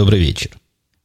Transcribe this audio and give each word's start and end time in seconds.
Добрый 0.00 0.18
вечер. 0.18 0.52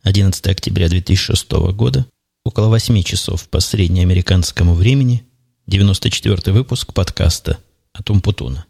11 0.04 0.48
октября 0.48 0.87
2006 0.87 1.51
года, 1.74 2.05
около 2.46 2.70
8 2.70 3.04
часов 3.04 3.46
по 3.50 3.60
среднеамериканскому 3.60 4.74
времени, 4.74 5.25
94 5.68 6.54
выпуск 6.54 6.94
подкаста 6.94 7.58
от 7.92 8.10
Умпутуна. 8.10 8.66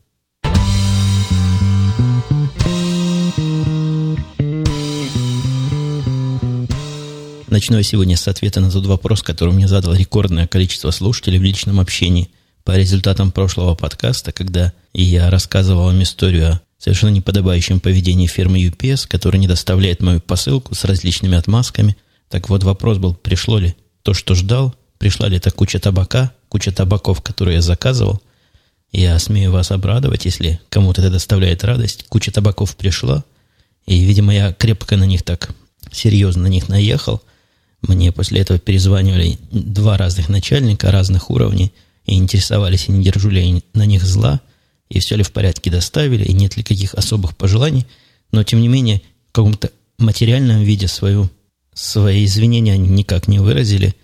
Начну 7.48 7.78
я 7.78 7.84
сегодня 7.84 8.18
с 8.18 8.28
ответа 8.28 8.62
на 8.62 8.72
тот 8.72 8.88
вопрос, 8.88 9.22
который 9.22 9.54
мне 9.54 9.68
задал 9.68 9.94
рекордное 9.94 10.48
количество 10.48 10.90
слушателей 10.90 11.38
в 11.38 11.44
личном 11.44 11.80
общении 11.80 12.32
по 12.64 12.76
результатам 12.76 13.32
прошлого 13.32 13.76
подкаста, 13.76 14.32
когда 14.32 14.74
я 14.92 15.30
рассказывал 15.30 15.84
вам 15.84 16.02
историю 16.02 16.54
о 16.54 16.62
совершенно 16.78 17.12
неподобающем 17.12 17.80
поведении 17.80 18.28
фирмы 18.28 18.64
UPS, 18.64 19.08
которая 19.08 19.40
не 19.40 19.48
доставляет 19.48 20.02
мою 20.02 20.20
посылку 20.20 20.76
с 20.76 20.84
различными 20.84 21.38
отмазками. 21.38 21.96
Так 22.30 22.50
вот, 22.50 22.64
вопрос 22.64 22.98
был, 22.98 23.14
пришло 23.14 23.58
ли 23.58 23.76
то, 24.04 24.14
что 24.14 24.36
ждал, 24.36 24.76
пришла 24.98 25.28
ли 25.28 25.38
эта 25.38 25.52
куча 25.52 25.80
табака, 25.80 26.32
куча 26.50 26.72
табаков, 26.72 27.22
которые 27.22 27.56
я 27.56 27.62
заказывал. 27.62 28.22
Я 28.92 29.18
смею 29.20 29.52
вас 29.52 29.72
обрадовать, 29.72 30.26
если 30.26 30.60
кому-то 30.70 31.02
это 31.02 31.12
доставляет 31.12 31.64
радость. 31.64 32.06
Куча 32.08 32.32
табаков 32.32 32.76
пришла, 32.76 33.24
и, 33.86 34.04
видимо, 34.04 34.34
я 34.34 34.54
крепко 34.54 34.98
на 34.98 35.04
них 35.04 35.24
так 35.24 35.50
серьезно 35.92 36.44
на 36.44 36.48
них 36.48 36.70
наехал. 36.70 37.22
Мне 37.82 38.12
после 38.12 38.42
этого 38.42 38.58
перезванивали 38.60 39.38
два 39.52 39.98
разных 39.98 40.30
начальника 40.30 40.92
разных 40.92 41.30
уровней 41.30 41.72
и 42.06 42.16
интересовались, 42.16 42.88
не 42.88 43.04
держу 43.04 43.30
ли 43.30 43.48
я 43.48 43.62
на 43.74 43.86
них 43.86 44.04
зла– 44.04 44.42
и 44.90 45.00
все 45.00 45.16
ли 45.16 45.24
в 45.24 45.32
порядке 45.32 45.72
доставили, 45.72 46.24
и 46.24 46.34
нет 46.34 46.58
ли 46.58 46.64
каких 46.64 46.94
особых 46.94 47.36
пожеланий, 47.36 47.86
но, 48.32 48.44
тем 48.44 48.62
не 48.62 48.68
менее, 48.68 49.02
в 49.30 49.32
каком-то 49.32 49.72
материальном 49.98 50.62
виде 50.62 50.88
свою, 50.88 51.30
свои 51.74 52.26
извинения 52.26 52.74
они 52.74 52.90
никак 52.90 53.28
не 53.28 53.40
выразили 53.40 53.96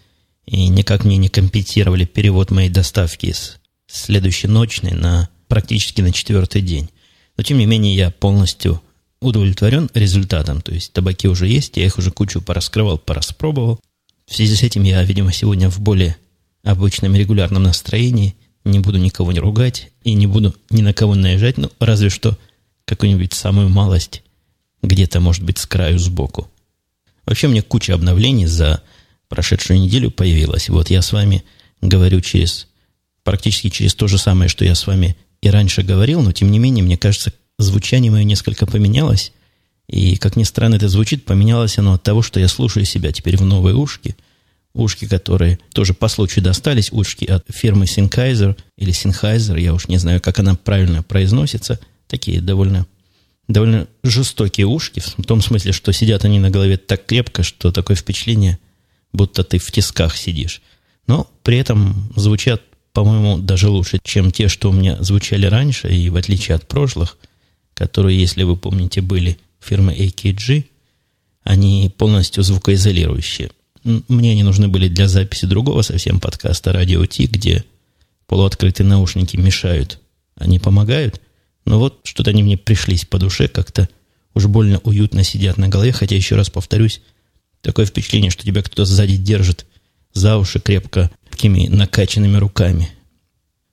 и 0.45 0.67
никак 0.67 1.03
мне 1.03 1.17
не 1.17 1.29
компенсировали 1.29 2.05
перевод 2.05 2.51
моей 2.51 2.69
доставки 2.69 3.31
с 3.31 3.59
следующей 3.87 4.47
ночной 4.47 4.91
на 4.91 5.29
практически 5.47 6.01
на 6.01 6.11
четвертый 6.11 6.61
день. 6.61 6.89
Но, 7.37 7.43
тем 7.43 7.57
не 7.57 7.65
менее, 7.65 7.95
я 7.95 8.11
полностью 8.11 8.81
удовлетворен 9.21 9.89
результатом. 9.93 10.61
То 10.61 10.73
есть 10.73 10.93
табаки 10.93 11.27
уже 11.27 11.47
есть, 11.47 11.77
я 11.77 11.85
их 11.85 11.97
уже 11.97 12.11
кучу 12.11 12.41
пораскрывал, 12.41 12.97
пораспробовал. 12.97 13.79
В 14.27 14.35
связи 14.35 14.55
с 14.55 14.63
этим 14.63 14.83
я, 14.83 15.03
видимо, 15.03 15.31
сегодня 15.31 15.69
в 15.69 15.79
более 15.79 16.15
обычном 16.63 17.15
регулярном 17.15 17.63
настроении– 17.63 18.35
не 18.63 18.79
буду 18.79 18.97
никого 18.97 19.31
не 19.31 19.39
ругать 19.39 19.91
и 20.03 20.13
не 20.13 20.27
буду 20.27 20.55
ни 20.69 20.81
на 20.81 20.93
кого 20.93 21.15
наезжать, 21.15 21.57
ну, 21.57 21.71
разве 21.79 22.09
что 22.09 22.37
какую-нибудь 22.85 23.33
самую 23.33 23.69
малость 23.69 24.23
где-то, 24.81 25.19
может 25.19 25.43
быть, 25.43 25.57
с 25.57 25.65
краю 25.65 25.99
сбоку. 25.99 26.49
Вообще, 27.25 27.47
мне 27.47 27.61
куча 27.61 27.93
обновлений 27.93 28.45
за 28.45 28.81
прошедшую 29.29 29.79
неделю 29.79 30.11
появилась. 30.11 30.69
Вот 30.69 30.89
я 30.89 31.01
с 31.01 31.11
вами 31.11 31.43
говорю 31.81 32.21
через 32.21 32.67
практически 33.23 33.69
через 33.69 33.95
то 33.95 34.07
же 34.07 34.17
самое, 34.17 34.49
что 34.49 34.65
я 34.65 34.75
с 34.75 34.87
вами 34.87 35.15
и 35.41 35.49
раньше 35.49 35.83
говорил, 35.83 36.21
но 36.21 36.31
тем 36.31 36.51
не 36.51 36.59
менее, 36.59 36.83
мне 36.83 36.97
кажется, 36.97 37.33
звучание 37.57 38.11
мое 38.11 38.23
несколько 38.23 38.65
поменялось. 38.65 39.31
И, 39.87 40.15
как 40.17 40.35
ни 40.35 40.43
странно 40.43 40.75
это 40.75 40.89
звучит, 40.89 41.25
поменялось 41.25 41.77
оно 41.77 41.93
от 41.93 42.03
того, 42.03 42.21
что 42.21 42.39
я 42.39 42.47
слушаю 42.47 42.85
себя 42.85 43.11
теперь 43.11 43.37
в 43.37 43.45
новые 43.45 43.75
ушки– 43.75 44.15
ушки, 44.73 45.05
которые 45.05 45.59
тоже 45.73 45.93
по 45.93 46.07
случаю 46.07 46.43
достались, 46.43 46.91
ушки 46.91 47.25
от 47.25 47.45
фирмы 47.49 47.85
Sennheiser 47.85 48.57
или 48.77 48.93
Sennheiser, 48.93 49.59
я 49.59 49.73
уж 49.73 49.87
не 49.87 49.97
знаю, 49.97 50.21
как 50.21 50.39
она 50.39 50.55
правильно 50.55 51.03
произносится, 51.03 51.79
такие 52.07 52.41
довольно, 52.41 52.87
довольно 53.47 53.87
жестокие 54.03 54.67
ушки, 54.67 55.01
в 55.01 55.23
том 55.23 55.41
смысле, 55.41 55.71
что 55.71 55.91
сидят 55.91 56.25
они 56.25 56.39
на 56.39 56.49
голове 56.49 56.77
так 56.77 57.05
крепко, 57.05 57.43
что 57.43 57.71
такое 57.71 57.97
впечатление, 57.97 58.59
будто 59.13 59.43
ты 59.43 59.57
в 59.57 59.71
тисках 59.71 60.15
сидишь. 60.15 60.61
Но 61.07 61.29
при 61.43 61.57
этом 61.57 62.11
звучат, 62.15 62.61
по-моему, 62.93 63.37
даже 63.37 63.69
лучше, 63.69 63.99
чем 64.03 64.31
те, 64.31 64.47
что 64.47 64.69
у 64.69 64.73
меня 64.73 65.01
звучали 65.01 65.45
раньше, 65.47 65.89
и 65.89 66.09
в 66.09 66.15
отличие 66.15 66.55
от 66.55 66.67
прошлых, 66.67 67.17
которые, 67.73 68.19
если 68.19 68.43
вы 68.43 68.55
помните, 68.55 69.01
были 69.01 69.37
фирмы 69.59 69.93
AKG, 69.93 70.65
они 71.43 71.91
полностью 71.97 72.43
звукоизолирующие– 72.43 73.51
мне 73.83 74.31
они 74.31 74.43
нужны 74.43 74.67
были 74.67 74.87
для 74.87 75.07
записи 75.07 75.45
другого 75.45 75.81
совсем 75.81 76.19
подкаста 76.19 76.71
«Радио 76.71 77.05
Ти», 77.05 77.25
где 77.25 77.65
полуоткрытые 78.27 78.85
наушники 78.85 79.37
мешают, 79.37 79.99
они 80.35 80.59
помогают. 80.59 81.21
Но 81.65 81.79
вот 81.79 82.01
что-то 82.03 82.31
они 82.31 82.43
мне 82.43 82.57
пришлись 82.57 83.05
по 83.05 83.17
душе, 83.17 83.47
как-то 83.47 83.89
уж 84.33 84.45
больно 84.45 84.79
уютно 84.83 85.23
сидят 85.23 85.57
на 85.57 85.67
голове, 85.67 85.91
хотя, 85.91 86.15
еще 86.15 86.35
раз 86.35 86.49
повторюсь, 86.49 87.01
такое 87.61 87.85
впечатление, 87.85 88.31
что 88.31 88.45
тебя 88.45 88.61
кто-то 88.61 88.85
сзади 88.85 89.17
держит 89.17 89.65
за 90.13 90.37
уши 90.37 90.59
крепко 90.59 91.09
такими 91.29 91.67
накачанными 91.67 92.37
руками. 92.37 92.89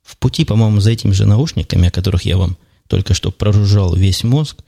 В 0.03 0.17
пути, 0.17 0.43
по-моему, 0.43 0.79
за 0.79 0.91
этими 0.91 1.11
же 1.11 1.25
наушниками, 1.25 1.87
о 1.87 1.91
которых 1.91 2.23
я 2.23 2.37
вам 2.37 2.57
только 2.87 3.13
что 3.13 3.31
проружал 3.31 3.95
весь 3.95 4.23
мозг, 4.23 4.63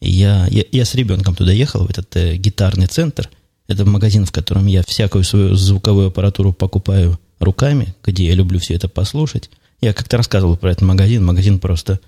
я, 0.00 0.46
я, 0.50 0.64
я 0.72 0.84
с 0.84 0.94
ребенком 0.94 1.34
туда 1.34 1.52
ехал, 1.52 1.86
в 1.86 1.90
этот 1.90 2.14
э, 2.16 2.36
гитарный 2.36 2.86
центр– 2.86 3.28
это 3.68 3.84
магазин, 3.84 4.24
в 4.24 4.32
котором 4.32 4.66
я 4.66 4.82
всякую 4.82 5.24
свою 5.24 5.54
звуковую 5.54 6.08
аппаратуру 6.08 6.52
покупаю 6.52 7.20
руками, 7.38 7.94
где 8.02 8.26
я 8.26 8.34
люблю 8.34 8.58
все 8.58 8.74
это 8.74 8.88
послушать. 8.88 9.50
Я 9.80 9.92
как-то 9.92 10.16
рассказывал 10.16 10.56
про 10.56 10.72
этот 10.72 10.82
магазин. 10.82 11.24
Магазин 11.24 11.60
просто 11.60 12.00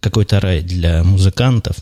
какой-то 0.00 0.38
рай 0.40 0.62
для 0.62 1.02
музыкантов. 1.02 1.78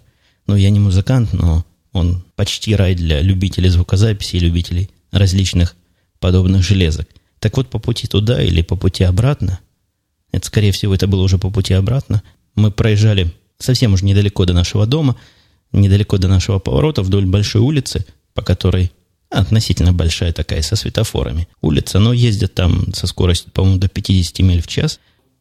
Ну, 0.46 0.56
я 0.56 0.70
не 0.70 0.78
музыкант, 0.78 1.32
но 1.32 1.64
он 1.92 2.24
почти 2.36 2.74
рай 2.74 2.94
для 2.94 3.20
любителей 3.20 3.68
звукозаписи 3.68 4.36
и 4.36 4.40
любителей 4.40 4.90
различных 5.10 5.74
подобных 6.20 6.62
железок. 6.62 7.08
Так 7.40 7.56
вот, 7.56 7.68
по 7.68 7.78
пути 7.78 8.06
туда 8.06 8.42
или 8.42 8.62
по 8.62 8.76
пути 8.76 9.04
обратно, 9.04 9.60
это, 10.32 10.46
скорее 10.46 10.72
всего, 10.72 10.94
это 10.94 11.06
было 11.06 11.22
уже 11.22 11.38
по 11.38 11.50
пути 11.50 11.74
обратно, 11.74 12.22
мы 12.54 12.70
проезжали 12.70 13.32
совсем 13.58 13.92
уже 13.92 14.04
недалеко 14.04 14.44
до 14.46 14.52
нашего 14.52 14.86
дома, 14.86 15.16
недалеко 15.72 16.18
до 16.18 16.28
нашего 16.28 16.58
поворота, 16.58 17.02
вдоль 17.02 17.26
большой 17.26 17.60
улицы, 17.60 18.06
по 18.32 18.42
которой 18.42 18.90
относительно 19.34 19.92
большая 19.92 20.32
такая, 20.32 20.62
со 20.62 20.76
светофорами 20.76 21.48
улица, 21.60 21.98
но 21.98 22.12
ездят 22.12 22.54
там 22.54 22.92
со 22.94 23.06
скоростью, 23.06 23.50
по-моему, 23.52 23.78
до 23.78 23.88
50 23.88 24.38
миль 24.40 24.62
в 24.62 24.66
час. 24.66 25.00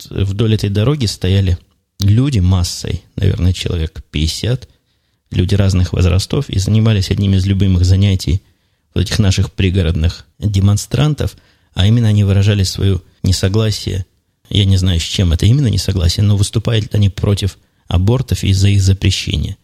Вдоль 0.09 0.55
этой 0.55 0.69
дороги 0.69 1.05
стояли 1.05 1.57
люди 1.99 2.39
массой, 2.39 3.03
наверное, 3.15 3.53
человек 3.53 4.03
50, 4.11 4.67
люди 5.31 5.55
разных 5.55 5.93
возрастов, 5.93 6.49
и 6.49 6.59
занимались 6.59 7.11
одним 7.11 7.35
из 7.35 7.45
любимых 7.45 7.85
занятий 7.85 8.41
вот 8.93 9.01
этих 9.01 9.19
наших 9.19 9.51
пригородных 9.51 10.25
демонстрантов, 10.39 11.35
а 11.73 11.87
именно 11.87 12.09
они 12.09 12.23
выражали 12.23 12.63
свое 12.63 13.01
несогласие, 13.23 14.05
я 14.49 14.65
не 14.65 14.77
знаю, 14.77 14.99
с 14.99 15.03
чем 15.03 15.33
это 15.33 15.45
именно 15.45 15.67
несогласие, 15.67 16.23
но 16.23 16.37
выступают 16.37 16.93
они 16.93 17.09
против 17.09 17.57
абортов 17.87 18.43
из-за 18.43 18.69
их 18.69 18.81
запрещения. 18.81 19.57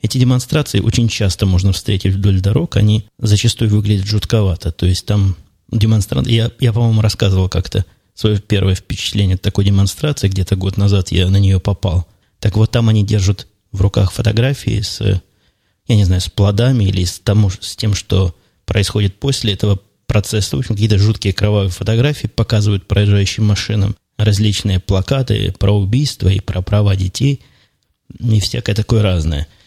Эти 0.00 0.18
демонстрации 0.18 0.80
очень 0.80 1.08
часто 1.08 1.44
можно 1.44 1.72
встретить 1.72 2.14
вдоль 2.14 2.40
дорог, 2.40 2.76
они 2.76 3.08
зачастую 3.18 3.70
выглядят 3.70 4.06
жутковато. 4.06 4.70
То 4.70 4.86
есть 4.86 5.06
там 5.06 5.36
демонстрант... 5.70 6.28
Я, 6.28 6.52
я 6.60 6.72
по-моему, 6.72 7.00
рассказывал 7.00 7.48
как-то 7.48 7.84
свое 8.14 8.38
первое 8.38 8.74
впечатление 8.74 9.34
от 9.34 9.42
такой 9.42 9.64
демонстрации, 9.64 10.28
где-то 10.28 10.54
год 10.56 10.76
назад 10.76 11.10
я 11.10 11.28
на 11.28 11.38
нее 11.38 11.58
попал. 11.58 12.06
Так 12.38 12.56
вот 12.56 12.70
там 12.70 12.88
они 12.88 13.04
держат 13.04 13.48
в 13.72 13.80
руках 13.80 14.12
фотографии 14.12 14.80
с, 14.80 15.00
я 15.00 15.96
не 15.96 16.04
знаю, 16.04 16.20
с 16.20 16.28
плодами 16.28 16.84
или 16.84 17.04
с, 17.04 17.18
тому, 17.18 17.50
с 17.50 17.74
тем, 17.74 17.94
что 17.94 18.36
происходит 18.66 19.18
после 19.18 19.54
этого 19.54 19.80
процесса. 20.06 20.56
В 20.56 20.60
общем, 20.60 20.74
какие-то 20.74 20.98
жуткие 20.98 21.32
кровавые 21.32 21.70
фотографии 21.70 22.28
показывают 22.28 22.86
проезжающим 22.86 23.44
машинам 23.44 23.96
различные 24.16 24.78
плакаты 24.78 25.52
про 25.58 25.72
убийство 25.72 26.28
и 26.28 26.40
про 26.40 26.62
права 26.62 26.94
детей 26.94 27.40
и 28.20 28.38
всякое 28.38 28.76
такое 28.76 29.02
разное– 29.02 29.48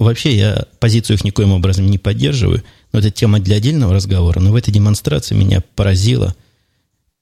Вообще 0.00 0.34
я 0.34 0.64
позицию 0.78 1.18
их 1.18 1.24
никоим 1.24 1.52
образом 1.52 1.86
не 1.86 1.98
поддерживаю, 1.98 2.64
но 2.90 3.00
это 3.00 3.10
тема 3.10 3.38
для 3.38 3.56
отдельного 3.56 3.92
разговора. 3.92 4.40
Но 4.40 4.50
в 4.50 4.54
этой 4.54 4.72
демонстрации 4.72 5.34
меня 5.34 5.62
поразило 5.76 6.34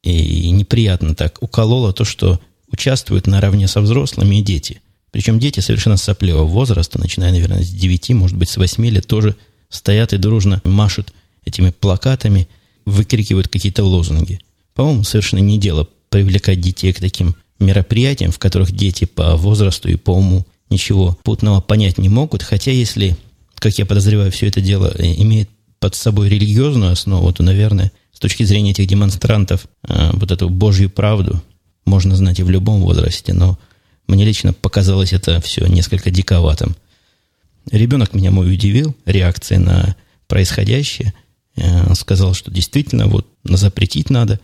и 0.04 0.48
неприятно 0.50 1.16
так 1.16 1.42
укололо 1.42 1.92
то, 1.92 2.04
что 2.04 2.40
участвуют 2.70 3.26
наравне 3.26 3.66
со 3.66 3.80
взрослыми 3.80 4.36
и 4.36 4.42
дети. 4.42 4.80
Причем 5.10 5.40
дети 5.40 5.58
совершенно 5.58 5.96
сопливого 5.96 6.44
возраста, 6.44 7.00
начиная, 7.00 7.32
наверное, 7.32 7.64
с 7.64 7.68
9, 7.68 8.10
может 8.10 8.36
быть, 8.36 8.48
с 8.48 8.56
8 8.56 8.86
лет, 8.86 9.08
тоже 9.08 9.34
стоят 9.68 10.12
и 10.12 10.16
дружно 10.16 10.62
машут 10.64 11.12
этими 11.44 11.70
плакатами, 11.70 12.48
выкрикивают 12.84 13.48
какие-то 13.48 13.82
лозунги. 13.82 14.38
По-моему, 14.74 15.02
совершенно 15.02 15.40
не 15.40 15.58
дело 15.58 15.88
привлекать 16.10 16.60
детей 16.60 16.92
к 16.92 17.00
таким 17.00 17.34
мероприятиям, 17.58 18.30
в 18.30 18.38
которых 18.38 18.70
дети 18.70 19.04
по 19.04 19.34
возрасту 19.34 19.88
и 19.88 19.96
по 19.96 20.12
уму 20.12 20.46
ничего 20.70 21.18
путного 21.22 21.60
понять 21.60 21.98
не 21.98 22.08
могут, 22.08 22.42
хотя 22.42 22.70
если, 22.70 23.16
как 23.56 23.78
я 23.78 23.86
подозреваю, 23.86 24.30
все 24.30 24.48
это 24.48 24.60
дело 24.60 24.94
имеет 24.98 25.50
под 25.80 25.94
собой 25.94 26.28
религиозную 26.28 26.92
основу, 26.92 27.32
то, 27.32 27.42
наверное, 27.42 27.92
с 28.12 28.18
точки 28.18 28.42
зрения 28.42 28.72
этих 28.72 28.86
демонстрантов, 28.86 29.66
э, 29.86 30.10
вот 30.12 30.30
эту 30.30 30.48
Божью 30.48 30.90
правду 30.90 31.42
можно 31.84 32.16
знать 32.16 32.40
и 32.40 32.42
в 32.42 32.50
любом 32.50 32.80
возрасте, 32.80 33.32
но 33.32 33.58
мне 34.08 34.24
лично 34.24 34.52
показалось 34.52 35.12
это 35.12 35.40
все 35.40 35.66
несколько 35.66 36.10
диковатым. 36.10 36.76
Ребенок 37.70 38.14
меня 38.14 38.30
мой 38.30 38.52
удивил 38.52 38.96
реакцией 39.04 39.60
на 39.60 39.96
происходящее. 40.26 41.12
Он 41.56 41.94
сказал, 41.94 42.34
что 42.34 42.50
действительно 42.50 43.06
вот 43.06 43.26
запретить 43.44 44.10
надо. 44.10 44.40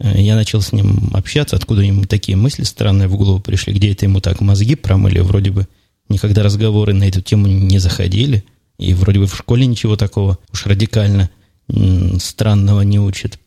Я 0.00 0.36
начал 0.36 0.60
с 0.60 0.72
ним 0.72 1.10
общаться, 1.12 1.56
откуда 1.56 1.82
ему 1.82 2.04
такие 2.04 2.36
мысли 2.36 2.62
странные 2.62 3.08
в 3.08 3.16
голову 3.16 3.40
пришли, 3.40 3.72
где 3.72 3.92
это 3.92 4.04
ему 4.04 4.20
так 4.20 4.40
мозги 4.40 4.76
промыли, 4.76 5.18
вроде 5.20 5.50
бы 5.50 5.66
никогда 6.08 6.42
разговоры 6.42 6.94
на 6.94 7.04
эту 7.04 7.20
тему 7.20 7.48
не 7.48 7.78
заходили, 7.78 8.44
и 8.78 8.94
вроде 8.94 9.18
бы 9.18 9.26
в 9.26 9.36
школе 9.36 9.66
ничего 9.66 9.96
такого 9.96 10.38
уж 10.52 10.66
радикально 10.66 11.30
странного 12.18 12.82
не 12.82 13.00
учит. 13.00 13.38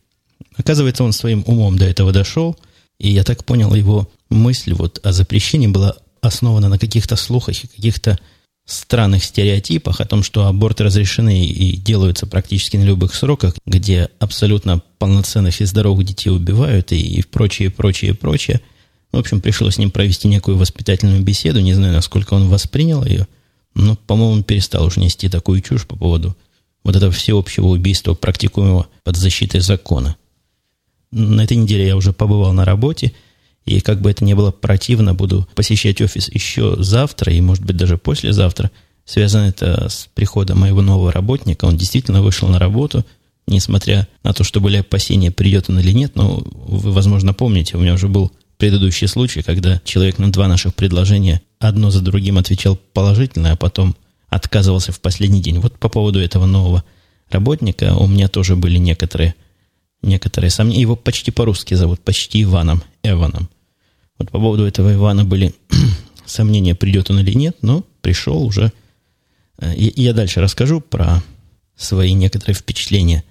Оказывается, 0.56 1.04
он 1.04 1.12
своим 1.12 1.42
умом 1.46 1.78
до 1.78 1.86
этого 1.86 2.12
дошел, 2.12 2.56
и 2.98 3.08
я 3.10 3.24
так 3.24 3.44
понял, 3.44 3.74
его 3.74 4.10
мысль 4.28 4.74
вот 4.74 5.00
о 5.02 5.12
запрещении 5.12 5.66
была 5.66 5.96
основана 6.20 6.68
на 6.68 6.78
каких-то 6.78 7.16
слухах 7.16 7.64
и 7.64 7.66
каких-то 7.66 8.18
странных 8.64 9.24
стереотипах 9.24 10.00
о 10.00 10.04
том, 10.04 10.22
что 10.22 10.46
аборты 10.46 10.84
разрешены 10.84 11.46
и 11.46 11.76
делаются 11.76 12.26
практически 12.26 12.76
на 12.76 12.84
любых 12.84 13.14
сроках, 13.14 13.54
где 13.66 14.08
абсолютно 14.18 14.82
полноценных 14.98 15.60
и 15.60 15.64
здоровых 15.64 16.06
детей 16.06 16.30
убивают 16.30 16.92
и, 16.92 16.98
и 16.98 17.22
прочее, 17.22 17.70
прочее, 17.70 18.14
прочее. 18.14 18.60
В 19.10 19.18
общем, 19.18 19.40
пришлось 19.40 19.74
с 19.74 19.78
ним 19.78 19.90
провести 19.90 20.28
некую 20.28 20.56
воспитательную 20.56 21.22
беседу. 21.22 21.60
Не 21.60 21.74
знаю, 21.74 21.92
насколько 21.92 22.34
он 22.34 22.48
воспринял 22.48 23.04
ее, 23.04 23.26
но, 23.74 23.96
по-моему, 23.96 24.42
перестал 24.42 24.86
уже 24.86 25.00
нести 25.00 25.28
такую 25.28 25.60
чушь 25.60 25.86
по 25.86 25.96
поводу 25.96 26.36
вот 26.84 26.96
этого 26.96 27.12
всеобщего 27.12 27.66
убийства, 27.66 28.14
практикуемого 28.14 28.86
под 29.04 29.16
защитой 29.16 29.60
закона. 29.60 30.16
На 31.10 31.42
этой 31.42 31.56
неделе 31.56 31.86
я 31.86 31.96
уже 31.96 32.12
побывал 32.12 32.52
на 32.52 32.64
работе, 32.64 33.12
и 33.64 33.80
как 33.80 34.00
бы 34.00 34.10
это 34.10 34.24
ни 34.24 34.34
было 34.34 34.50
противно, 34.50 35.14
буду 35.14 35.46
посещать 35.54 36.00
офис 36.00 36.28
еще 36.28 36.76
завтра 36.82 37.32
и, 37.32 37.40
может 37.40 37.64
быть, 37.64 37.76
даже 37.76 37.96
послезавтра. 37.96 38.70
Связано 39.04 39.48
это 39.48 39.88
с 39.88 40.08
приходом 40.14 40.60
моего 40.60 40.82
нового 40.82 41.12
работника. 41.12 41.64
Он 41.64 41.76
действительно 41.76 42.22
вышел 42.22 42.48
на 42.48 42.58
работу, 42.58 43.04
несмотря 43.46 44.08
на 44.22 44.32
то, 44.32 44.44
что 44.44 44.60
были 44.60 44.78
опасения, 44.78 45.30
придет 45.30 45.70
он 45.70 45.78
или 45.78 45.92
нет. 45.92 46.16
Но 46.16 46.42
вы, 46.44 46.92
возможно, 46.92 47.34
помните, 47.34 47.76
у 47.76 47.80
меня 47.80 47.94
уже 47.94 48.08
был 48.08 48.32
предыдущий 48.58 49.08
случай, 49.08 49.42
когда 49.42 49.80
человек 49.84 50.18
на 50.18 50.30
два 50.30 50.48
наших 50.48 50.74
предложения 50.74 51.40
одно 51.58 51.90
за 51.90 52.00
другим 52.00 52.38
отвечал 52.38 52.76
положительно, 52.76 53.52
а 53.52 53.56
потом 53.56 53.96
отказывался 54.28 54.92
в 54.92 55.00
последний 55.00 55.42
день. 55.42 55.58
Вот 55.58 55.78
по 55.78 55.88
поводу 55.88 56.20
этого 56.20 56.46
нового 56.46 56.84
работника 57.30 57.94
у 57.94 58.06
меня 58.06 58.28
тоже 58.28 58.56
были 58.56 58.78
некоторые 58.78 59.34
некоторые 60.02 60.50
сомнения. 60.50 60.82
Его 60.82 60.96
почти 60.96 61.30
по-русски 61.30 61.74
зовут, 61.74 62.00
почти 62.00 62.42
Иваном, 62.42 62.82
Эваном. 63.02 63.48
Вот 64.22 64.30
по 64.30 64.38
поводу 64.38 64.64
этого 64.64 64.94
Ивана 64.94 65.24
были 65.24 65.52
сомнения, 66.26 66.76
придет 66.76 67.10
он 67.10 67.18
или 67.18 67.32
нет, 67.32 67.56
но 67.60 67.84
пришел 68.02 68.44
уже. 68.44 68.72
Э, 69.58 69.74
и, 69.74 70.00
я 70.00 70.12
дальше 70.12 70.40
расскажу 70.40 70.80
про 70.80 71.20
свои 71.76 72.12
некоторые 72.12 72.54
впечатления 72.54 73.24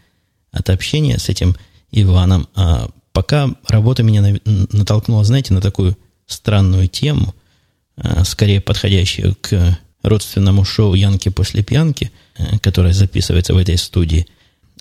от 0.51 0.69
общения 0.69 1.17
с 1.17 1.29
этим 1.29 1.55
Иваном. 1.91 2.49
А 2.55 2.89
пока 3.13 3.55
работа 3.69 4.03
меня 4.03 4.37
натолкнула, 4.45 5.23
знаете, 5.23 5.53
на 5.53 5.61
такую 5.61 5.97
странную 6.25 6.89
тему, 6.89 7.35
э, 7.95 8.25
скорее 8.25 8.59
подходящую 8.59 9.37
к 9.39 9.79
родственному 10.03 10.65
шоу 10.65 10.93
«Янки 10.93 11.29
после 11.29 11.63
пьянки», 11.63 12.11
э, 12.35 12.59
которое 12.59 12.91
записывается 12.91 13.53
в 13.53 13.57
этой 13.57 13.77
студии, 13.77 14.27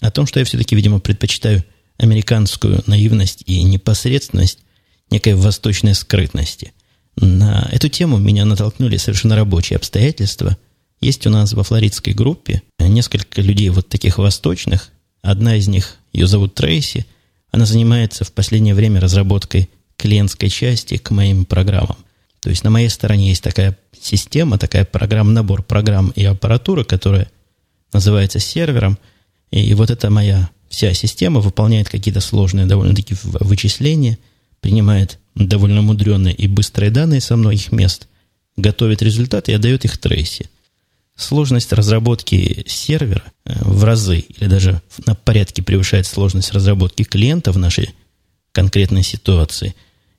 о 0.01 0.11
том, 0.11 0.27
что 0.27 0.41
я 0.41 0.45
все-таки, 0.45 0.75
видимо, 0.75 0.99
предпочитаю 0.99 1.63
американскую 1.99 2.83
наивность 2.87 3.45
и 3.47 3.63
непосредственность 3.63 4.59
некой 5.11 5.35
восточной 5.35 5.95
скрытности. 5.95 6.73
На 7.17 7.69
эту 7.73 7.89
тему 7.89 8.19
меня 8.19 8.45
натолкнули 8.45 8.97
совершенно 8.97 9.37
рабочие 9.37 9.77
обстоятельства. 9.77 10.57
Есть 11.01 11.27
у 11.27 11.31
нас 11.31 11.53
во 11.53 11.65
флоридской 11.65 12.13
группе 12.13 12.63
несколько 12.79 13.43
людей 13.43 13.69
вот 13.71 13.89
таких 13.89 14.19
восточных. 14.19 14.91
Одна 15.23 15.57
из 15.57 15.69
них, 15.69 15.97
ее 16.13 16.27
зовут 16.27 16.55
Трейси. 16.55 17.07
Она 17.51 17.67
занимается 17.67 18.25
в 18.25 18.33
последнее 18.33 18.75
время 18.75 19.01
разработкой 19.01 19.69
клиентской 19.97 20.49
части 20.49 20.97
к 20.97 21.11
моим 21.11 21.45
программам. 21.45 21.97
То 22.41 22.49
есть 22.49 22.65
на 22.65 22.71
моей 22.71 22.89
стороне 22.89 23.29
есть 23.29 23.43
такая 23.43 23.77
система, 24.01 24.57
такая 24.57 24.87
программа, 24.87 25.31
набор 25.31 25.63
программ 25.63 26.11
и 26.17 26.25
аппаратуры, 26.25 26.85
которая 26.85 27.31
называется 27.93 28.39
сервером. 28.39 28.99
И 29.51 29.75
вот 29.75 29.91
это 29.91 30.09
моя 30.11 30.49
вся 30.71 30.95
система 30.95 31.41
выполняет 31.41 31.89
какие-то 31.91 32.21
сложные 32.21 32.67
довольно-таки 32.67 33.15
вычисления, 33.23 34.17
принимает 34.61 35.19
довольно 35.35 35.83
мудреные 35.83 36.35
и 36.35 36.47
быстрые 36.47 36.91
данные 36.91 37.21
со 37.21 37.37
многих 37.37 37.73
мест, 37.73 38.09
готовит 38.57 39.03
результаты 39.03 39.53
и 39.53 39.55
отдает 39.55 39.85
их 39.85 39.99
трейси. 39.99 40.51
Сложность 41.17 41.73
разработки 41.73 42.65
сервера 42.67 43.25
э, 43.45 43.55
в 43.61 43.85
разы 43.85 44.21
или 44.21 44.49
даже 44.49 44.81
на 45.07 45.15
порядке 45.15 45.63
превышает 45.63 46.07
сложность 46.07 46.53
разработки 46.53 47.03
клиента 47.03 47.53
в 47.53 47.59
нашей 47.59 47.91
конкретной 48.53 49.03
ситуации. 49.03 49.75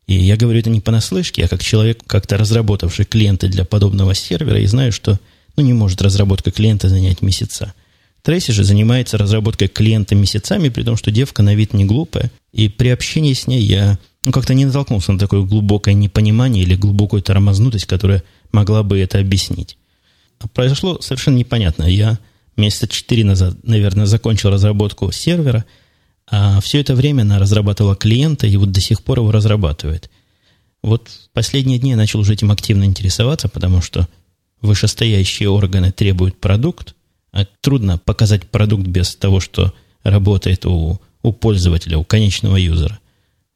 И 0.08 0.14
я 0.14 0.38
говорю 0.38 0.60
это 0.60 0.70
не 0.70 0.82
понаслышке, 0.82 1.46
а 1.46 1.48
как 1.48 1.64
человек, 1.64 2.02
как-то 2.06 2.38
разработавший 2.38 3.06
клиенты 3.06 3.48
для 3.48 3.66
подобного 3.66 4.14
сервера, 4.14 4.60
и 4.60 4.68
знаю, 4.68 4.92
что 4.92 5.20
ну, 5.56 5.64
не 5.64 5.74
может 5.74 6.02
разработка 6.02 6.52
клиента 6.52 6.90
занять 6.90 7.22
месяца. 7.22 7.74
Трейси 8.22 8.52
же 8.52 8.64
занимается 8.64 9.18
разработкой 9.18 9.68
клиента 9.68 10.14
месяцами, 10.14 10.70
при 10.70 10.84
том, 10.84 10.96
что 10.96 11.12
девка 11.12 11.42
на 11.42 11.56
вид 11.56 11.74
не 11.74 11.86
глупая. 11.86 12.32
И 12.52 12.70
при 12.70 12.90
общении 12.90 13.34
с 13.34 13.48
ней 13.48 13.62
я 13.62 13.98
ну, 14.24 14.32
как-то 14.32 14.54
не 14.54 14.66
натолкнулся 14.66 15.12
на 15.12 15.20
такое 15.20 15.42
глубокое 15.42 15.94
непонимание 15.94 16.64
или 16.64 16.76
глубокую 16.76 17.22
тормознутость, 17.22 17.86
которая 17.86 18.24
могла 18.52 18.84
бы 18.84 19.00
это 19.00 19.20
объяснить. 19.20 19.78
А 20.40 20.48
произошло 20.48 21.00
совершенно 21.02 21.38
непонятно. 21.38 21.84
Я 21.84 22.20
месяца 22.56 22.88
четыре 22.88 23.24
назад, 23.24 23.58
наверное, 23.64 24.06
закончил 24.06 24.50
разработку 24.50 25.12
сервера, 25.12 25.66
а 26.30 26.62
все 26.62 26.80
это 26.82 26.96
время 26.96 27.24
она 27.24 27.40
разрабатывала 27.40 27.96
клиента, 27.96 28.48
и 28.48 28.56
вот 28.58 28.72
до 28.72 28.82
сих 28.82 29.04
пор 29.04 29.20
его 29.20 29.32
разрабатывает. 29.32 30.10
Вот 30.84 31.10
в 31.10 31.30
последние 31.34 31.80
дни 31.80 31.92
я 31.92 31.98
начал 31.98 32.20
уже 32.20 32.34
этим 32.34 32.52
активно 32.52 32.86
интересоваться, 32.86 33.50
потому 33.50 33.82
что 33.82 34.08
вышестоящие 34.62 35.50
органы 35.50 35.92
требуют 35.92 36.40
продукт, 36.40 36.96
а 37.32 37.46
трудно 37.62 37.98
показать 37.98 38.50
продукт 38.50 38.88
без 38.88 39.16
того, 39.16 39.40
что 39.40 39.74
работает 40.04 40.66
у, 40.66 41.00
у 41.22 41.34
пользователя, 41.34 41.98
у 41.98 42.04
конечного 42.04 42.58
юзера. 42.58 43.00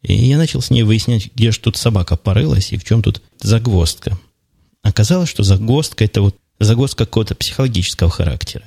И 0.08 0.14
я 0.14 0.38
начал 0.38 0.62
с 0.62 0.70
ней 0.70 0.84
выяснять, 0.84 1.32
где 1.34 1.52
же 1.52 1.60
тут 1.60 1.78
собака 1.78 2.16
порылась 2.16 2.72
и 2.72 2.78
в 2.78 2.84
чем 2.84 3.02
тут 3.02 3.24
загвоздка. 3.42 4.18
Оказалось, 4.84 5.30
что 5.30 5.42
загвоздка– 5.42 6.04
это 6.06 6.22
вот 6.22 6.36
загвоздка 6.60 7.06
какого-то 7.06 7.34
психологического 7.34 8.12
характера. 8.12 8.66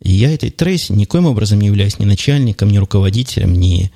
И 0.00 0.12
я 0.12 0.32
этой 0.32 0.50
Трейси 0.50 0.92
никоим 0.92 1.26
образом 1.26 1.60
не 1.60 1.66
являюсь 1.66 1.98
ни 1.98 2.06
начальником, 2.06 2.70
ни 2.70 2.78
руководителем, 2.78 3.52
ни... 3.52 3.92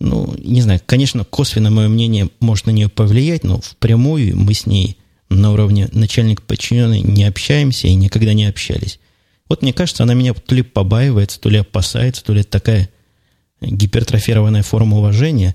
Ну, 0.00 0.34
не 0.38 0.62
знаю, 0.62 0.80
конечно, 0.84 1.24
косвенно 1.24 1.70
мое 1.70 1.88
мнение 1.88 2.28
может 2.40 2.66
на 2.66 2.70
нее 2.70 2.88
повлиять, 2.88 3.44
но 3.44 3.60
впрямую 3.60 4.36
мы 4.36 4.54
с 4.54 4.66
ней 4.66 4.96
на 5.28 5.52
уровне 5.52 5.88
начальник-подчиненный 5.92 7.02
не 7.02 7.24
общаемся 7.24 7.86
и 7.86 7.94
никогда 7.94 8.32
не 8.32 8.46
общались. 8.46 8.98
Вот 9.48 9.62
мне 9.62 9.72
кажется, 9.72 10.02
она 10.02 10.14
меня 10.14 10.34
то 10.34 10.54
ли 10.54 10.62
побаивается, 10.62 11.40
то 11.40 11.50
ли 11.50 11.58
опасается, 11.58 12.24
то 12.24 12.32
ли 12.32 12.42
такая 12.42 12.88
гипертрофированная 13.60 14.62
форма 14.62 14.98
уважения, 14.98 15.54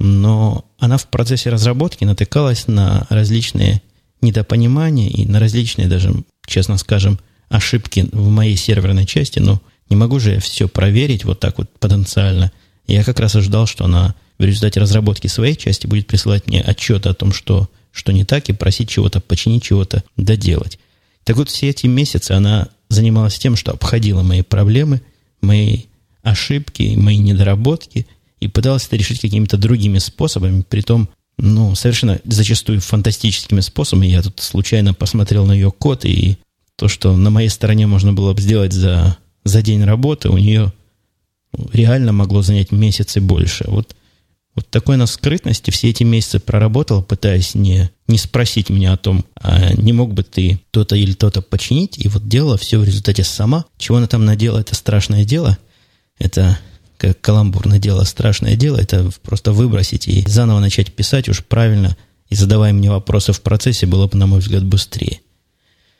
но 0.00 0.64
она 0.78 0.96
в 0.96 1.06
процессе 1.08 1.50
разработки 1.50 2.04
натыкалась 2.04 2.66
на 2.66 3.06
различные 3.10 3.82
недопонимания 4.22 5.08
и 5.08 5.26
на 5.26 5.38
различные 5.38 5.88
даже, 5.88 6.12
честно 6.46 6.78
скажем, 6.78 7.20
ошибки 7.50 8.08
в 8.10 8.28
моей 8.30 8.56
серверной 8.56 9.04
части, 9.04 9.38
но 9.38 9.60
не 9.90 9.96
могу 9.96 10.18
же 10.18 10.32
я 10.32 10.40
все 10.40 10.68
проверить 10.68 11.24
вот 11.24 11.38
так 11.38 11.58
вот 11.58 11.68
потенциально. 11.78 12.50
Я 12.86 13.04
как 13.04 13.20
раз 13.20 13.36
ожидал, 13.36 13.66
что 13.66 13.84
она 13.84 14.14
в 14.38 14.44
результате 14.44 14.80
разработки 14.80 15.26
своей 15.26 15.54
части 15.54 15.86
будет 15.86 16.06
присылать 16.06 16.46
мне 16.46 16.62
отчеты 16.62 17.10
о 17.10 17.14
том, 17.14 17.32
что, 17.32 17.68
что 17.92 18.12
не 18.12 18.24
так, 18.24 18.48
и 18.48 18.54
просить 18.54 18.88
чего-то 18.88 19.20
починить, 19.20 19.64
чего-то 19.64 20.02
доделать. 20.16 20.78
Так 21.24 21.36
вот, 21.36 21.50
все 21.50 21.68
эти 21.68 21.86
месяцы 21.86 22.32
она 22.32 22.68
занималась 22.88 23.38
тем, 23.38 23.54
что 23.54 23.72
обходила 23.72 24.22
мои 24.22 24.40
проблемы, 24.40 25.02
мои 25.42 25.82
ошибки, 26.22 26.94
мои 26.96 27.18
недоработки 27.18 28.06
и 28.40 28.48
пыталась 28.48 28.86
это 28.86 28.96
решить 28.96 29.20
какими-то 29.20 29.56
другими 29.56 29.98
способами, 29.98 30.62
при 30.62 30.80
том, 30.80 31.08
ну, 31.38 31.74
совершенно 31.74 32.20
зачастую 32.24 32.80
фантастическими 32.80 33.60
способами. 33.60 34.06
Я 34.06 34.22
тут 34.22 34.40
случайно 34.40 34.94
посмотрел 34.94 35.46
на 35.46 35.52
ее 35.52 35.70
код, 35.70 36.04
и 36.04 36.38
то, 36.76 36.88
что 36.88 37.16
на 37.16 37.30
моей 37.30 37.48
стороне 37.48 37.86
можно 37.86 38.12
было 38.12 38.32
бы 38.32 38.40
сделать 38.40 38.72
за, 38.72 39.16
за 39.44 39.62
день 39.62 39.84
работы, 39.84 40.28
у 40.28 40.38
нее 40.38 40.72
реально 41.72 42.12
могло 42.12 42.42
занять 42.42 42.72
месяцы 42.72 43.20
больше. 43.20 43.64
Вот 43.68 43.94
вот 44.54 44.68
такой 44.68 44.96
на 44.96 45.06
скрытности 45.06 45.70
все 45.70 45.90
эти 45.90 46.02
месяцы 46.02 46.40
проработал, 46.40 47.02
пытаясь 47.02 47.54
не, 47.54 47.90
не 48.08 48.18
спросить 48.18 48.68
меня 48.68 48.92
о 48.92 48.96
том, 48.96 49.24
а 49.40 49.72
не 49.74 49.92
мог 49.92 50.12
бы 50.12 50.24
ты 50.24 50.60
то-то 50.72 50.96
или 50.96 51.12
то-то 51.12 51.40
починить, 51.40 51.98
и 51.98 52.08
вот 52.08 52.26
делала 52.28 52.58
все 52.58 52.78
в 52.78 52.84
результате 52.84 53.22
сама. 53.22 53.64
Чего 53.78 53.98
она 53.98 54.08
там 54.08 54.24
надела, 54.24 54.58
это 54.58 54.74
страшное 54.74 55.24
дело. 55.24 55.56
Это 56.18 56.58
как 57.00 57.18
каламбурное 57.22 57.78
дело, 57.78 58.04
страшное 58.04 58.56
дело, 58.56 58.76
это 58.76 59.10
просто 59.22 59.52
выбросить 59.52 60.06
и 60.06 60.22
заново 60.28 60.60
начать 60.60 60.92
писать 60.92 61.30
уж 61.30 61.42
правильно, 61.42 61.96
и 62.28 62.34
задавая 62.34 62.74
мне 62.74 62.90
вопросы 62.90 63.32
в 63.32 63.40
процессе, 63.40 63.86
было 63.86 64.06
бы, 64.06 64.18
на 64.18 64.26
мой 64.26 64.40
взгляд, 64.40 64.64
быстрее. 64.66 65.20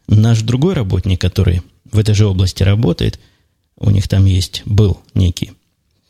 Наш 0.09 0.43
другой 0.43 0.75
работник, 0.75 1.19
который 1.19 1.63
в 1.91 1.99
этой 1.99 2.15
же 2.15 2.27
области 2.27 2.63
работает, 2.63 3.19
у 3.79 3.89
них 3.89 4.09
там 4.09 4.27
есть, 4.27 4.61
был 4.67 5.01
некий, 5.15 5.53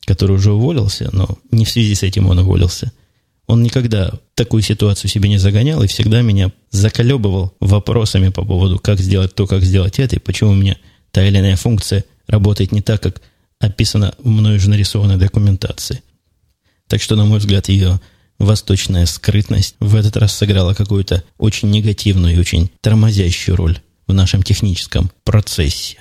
который 0.07 0.35
уже 0.35 0.53
уволился, 0.53 1.09
но 1.13 1.39
не 1.53 1.65
в 1.65 1.71
связи 1.71 1.95
с 1.95 2.03
этим 2.03 2.27
он 2.27 2.41
уволился. 2.41 2.91
Он 3.47 3.63
никогда 3.63 4.11
такую 4.35 4.63
ситуацию 4.63 5.09
себе 5.09 5.29
не 5.29 5.39
загонял 5.39 5.85
и 5.85 5.87
всегда 5.87 6.21
меня 6.23 6.51
заколебывал 6.71 7.55
вопросами 7.61 8.31
по 8.31 8.45
поводу, 8.45 8.81
как 8.81 8.99
сделать 8.99 9.37
то, 9.37 9.47
как 9.47 9.63
сделать 9.63 10.01
это, 10.01 10.17
и 10.17 10.21
почему 10.21 10.51
у 10.51 10.57
меня 10.57 10.77
та 11.13 11.25
или 11.25 11.39
иная 11.39 11.57
функция 11.57 12.05
работает 12.27 12.73
не 12.73 12.83
так, 12.83 13.01
как 13.01 13.23
описано 13.61 14.15
в 14.19 14.27
мною 14.27 14.59
же 14.59 14.69
нарисованной 14.69 15.19
документации. 15.19 16.03
Так 16.89 17.01
что, 17.01 17.15
на 17.15 17.25
мой 17.25 17.39
взгляд, 17.39 17.69
ее 17.69 18.01
восточная 18.39 19.07
скрытность 19.07 19.77
в 19.79 19.95
этот 19.95 20.17
раз 20.17 20.35
сыграла 20.35 20.75
какую-то 20.75 21.23
очень 21.39 21.71
негативную 21.71 22.35
и 22.35 22.39
очень 22.39 22.71
тормозящую 22.81 23.57
роль 23.57 23.79
в 24.07 24.15
нашем 24.15 24.43
техническом 24.43 25.11
процессе. 25.25 25.99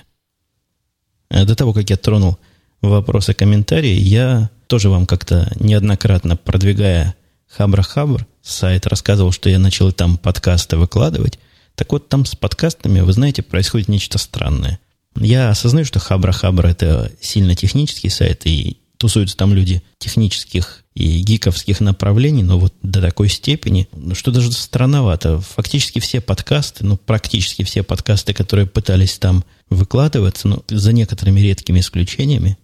А 1.28 1.44
до 1.44 1.54
того, 1.54 1.72
как 1.72 1.88
я 1.90 1.96
тронул 1.96 2.38
вопросы, 2.80 3.34
комментарии, 3.34 3.94
я 3.94 4.50
тоже 4.66 4.88
вам 4.88 5.06
как-то 5.06 5.52
неоднократно 5.60 6.36
продвигая 6.36 7.14
Хабра-Хабр, 7.56 8.26
сайт 8.42 8.86
рассказывал, 8.86 9.32
что 9.32 9.50
я 9.50 9.58
начал 9.58 9.92
там 9.92 10.16
подкасты 10.16 10.76
выкладывать. 10.76 11.38
Так 11.74 11.92
вот, 11.92 12.08
там 12.08 12.24
с 12.24 12.34
подкастами, 12.34 13.00
вы 13.00 13.12
знаете, 13.12 13.42
происходит 13.42 13.88
нечто 13.88 14.18
странное. 14.18 14.80
Я 15.20 15.50
осознаю, 15.50 15.84
что 15.84 15.98
Хабра-Хабр– 15.98 16.66
это 16.68 17.12
сильно 17.20 17.54
технический 17.54 18.08
сайт, 18.08 18.46
и 18.46 18.78
тусуются 18.96 19.36
там 19.36 19.54
люди 19.54 19.82
технических 19.98 20.84
и 20.94 21.20
гиковских 21.20 21.80
направлений, 21.80 22.42
но 22.42 22.58
вот 22.58 22.74
до 22.82 23.00
такой 23.00 23.28
степени, 23.28 23.88
что 24.12 24.30
даже 24.30 24.52
странновато. 24.52 25.40
Фактически 25.40 25.98
все 26.00 26.20
подкасты, 26.20 26.84
ну, 26.84 26.96
практически 26.96 27.62
все 27.62 27.82
подкасты, 27.82 28.34
которые 28.34 28.66
пытались 28.66 29.18
там 29.18 29.44
выкладываться, 29.68 30.48
ну, 30.48 30.64
за 30.68 30.92
некоторыми 30.92 31.40
редкими 31.40 31.80
исключениями, 31.80 32.58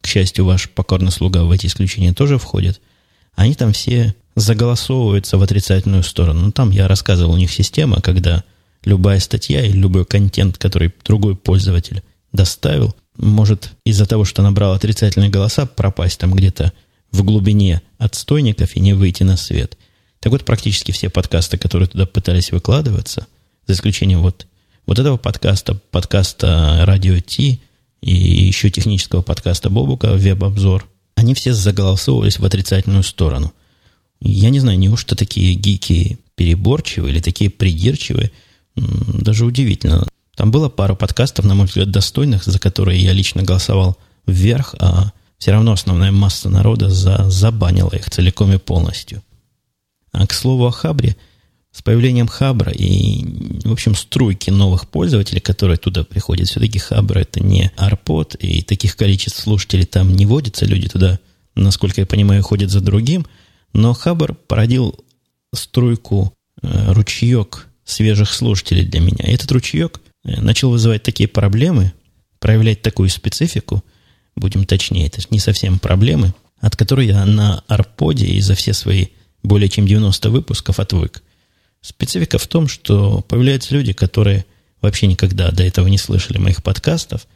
к 0.00 0.06
счастью, 0.06 0.44
ваш 0.44 0.68
покорный 0.70 1.12
слуга 1.12 1.44
в 1.44 1.50
эти 1.50 1.66
исключения 1.66 2.12
тоже 2.12 2.38
входит, 2.38 2.80
они 3.34 3.54
там 3.54 3.72
все 3.72 4.14
заголосовываются 4.36 5.38
в 5.38 5.42
отрицательную 5.42 6.02
сторону. 6.02 6.40
Ну, 6.40 6.52
там 6.52 6.70
я 6.70 6.88
рассказывал, 6.88 7.34
у 7.34 7.38
них 7.38 7.52
система, 7.52 8.00
когда 8.00 8.44
любая 8.84 9.20
статья 9.20 9.64
или 9.64 9.76
любой 9.76 10.04
контент, 10.04 10.58
который 10.58 10.92
другой 11.04 11.36
пользователь 11.36 12.02
доставил, 12.32 12.94
может 13.16 13.72
из-за 13.84 14.06
того, 14.06 14.24
что 14.24 14.42
набрал 14.42 14.72
отрицательные 14.72 15.30
голоса, 15.30 15.66
пропасть 15.66 16.18
там 16.18 16.32
где-то 16.32 16.72
в 17.12 17.22
глубине 17.22 17.82
отстойников 17.98 18.76
и 18.76 18.80
не 18.80 18.94
выйти 18.94 19.22
на 19.22 19.36
свет. 19.36 19.76
Так 20.20 20.32
вот, 20.32 20.44
практически 20.44 20.92
все 20.92 21.10
подкасты, 21.10 21.58
которые 21.58 21.88
туда 21.88 22.06
пытались 22.06 22.52
выкладываться, 22.52 23.26
за 23.66 23.74
исключением 23.74 24.20
вот, 24.20 24.46
вот 24.86 24.98
этого 24.98 25.16
подкаста, 25.16 25.74
подкаста 25.90 26.82
Радио 26.84 27.18
Ти 27.20 27.60
и 28.00 28.14
еще 28.14 28.70
технического 28.70 29.22
подкаста 29.22 29.70
Бобука 29.70 30.12
«Веб-обзор», 30.14 30.86
они 31.16 31.34
все 31.34 31.52
заголосовывались 31.52 32.38
в 32.38 32.44
отрицательную 32.44 33.02
сторону. 33.02 33.52
Я 34.20 34.50
не 34.50 34.60
знаю, 34.60 34.78
неужто 34.78 35.16
такие 35.16 35.54
гики 35.54 36.18
переборчивые 36.34 37.12
или 37.12 37.20
такие 37.20 37.50
придирчивые, 37.50 38.30
даже 38.80 39.44
удивительно. 39.44 40.06
Там 40.36 40.50
было 40.50 40.68
пара 40.68 40.94
подкастов, 40.94 41.44
на 41.44 41.54
мой 41.54 41.66
взгляд, 41.66 41.90
достойных, 41.90 42.44
за 42.44 42.58
которые 42.58 43.00
я 43.00 43.12
лично 43.12 43.42
голосовал 43.42 43.98
вверх, 44.26 44.74
а 44.78 45.12
все 45.38 45.52
равно 45.52 45.72
основная 45.72 46.12
масса 46.12 46.48
народа 46.48 46.88
за, 46.88 47.28
забанила 47.28 47.90
их 47.90 48.08
целиком 48.10 48.52
и 48.52 48.58
полностью. 48.58 49.22
А 50.12 50.26
к 50.26 50.32
слову 50.32 50.66
о 50.66 50.70
Хабре, 50.70 51.16
с 51.72 51.82
появлением 51.82 52.26
Хабра 52.26 52.72
и, 52.72 53.24
в 53.64 53.72
общем, 53.72 53.94
струйки 53.94 54.50
новых 54.50 54.88
пользователей, 54.88 55.40
которые 55.40 55.76
туда 55.76 56.04
приходят, 56.04 56.48
все-таки 56.48 56.78
Хабра 56.78 57.20
это 57.20 57.40
не 57.40 57.70
Арпод, 57.76 58.34
и 58.34 58.62
таких 58.62 58.96
количеств 58.96 59.40
слушателей 59.40 59.84
там 59.84 60.14
не 60.14 60.26
водится, 60.26 60.66
люди 60.66 60.88
туда, 60.88 61.18
насколько 61.54 62.00
я 62.00 62.06
понимаю, 62.06 62.42
ходят 62.42 62.70
за 62.70 62.80
другим– 62.80 63.26
но 63.72 63.94
Хабр 63.94 64.34
породил 64.34 64.98
струйку, 65.54 66.32
э, 66.62 66.92
ручеек 66.92 67.68
свежих 67.90 68.32
слушателей 68.32 68.84
для 68.84 69.00
меня. 69.00 69.24
Этот 69.24 69.50
ручеек 69.52 70.00
э, 70.24 70.40
начал 70.40 70.70
вызывать 70.70 71.02
такие 71.02 71.28
проблемы, 71.28 71.92
проявлять 72.38 72.82
такую 72.82 73.08
специфику, 73.08 73.84
будем 74.36 74.64
точнее, 74.64 75.06
это 75.06 75.20
не 75.30 75.38
совсем 75.38 75.78
проблемы, 75.78 76.34
от 76.60 76.76
которой 76.76 77.06
я 77.06 77.24
на 77.24 77.62
Арподе 77.68 78.26
и 78.26 78.40
за 78.40 78.54
все 78.54 78.72
свои 78.72 79.06
более 79.42 79.68
чем 79.68 79.86
90 79.86 80.30
выпусков 80.30 80.80
отвык. 80.80 81.22
Специфика 81.80 82.38
в 82.38 82.46
том, 82.46 82.68
что 82.68 83.22
появляются 83.22 83.74
люди, 83.74 83.92
которые 83.92 84.44
вообще 84.82 85.06
никогда 85.06 85.50
до 85.50 85.62
этого 85.62 85.88
не 85.88 85.98
слышали 85.98 86.38
моих 86.38 86.62
подкастов, 86.62 87.26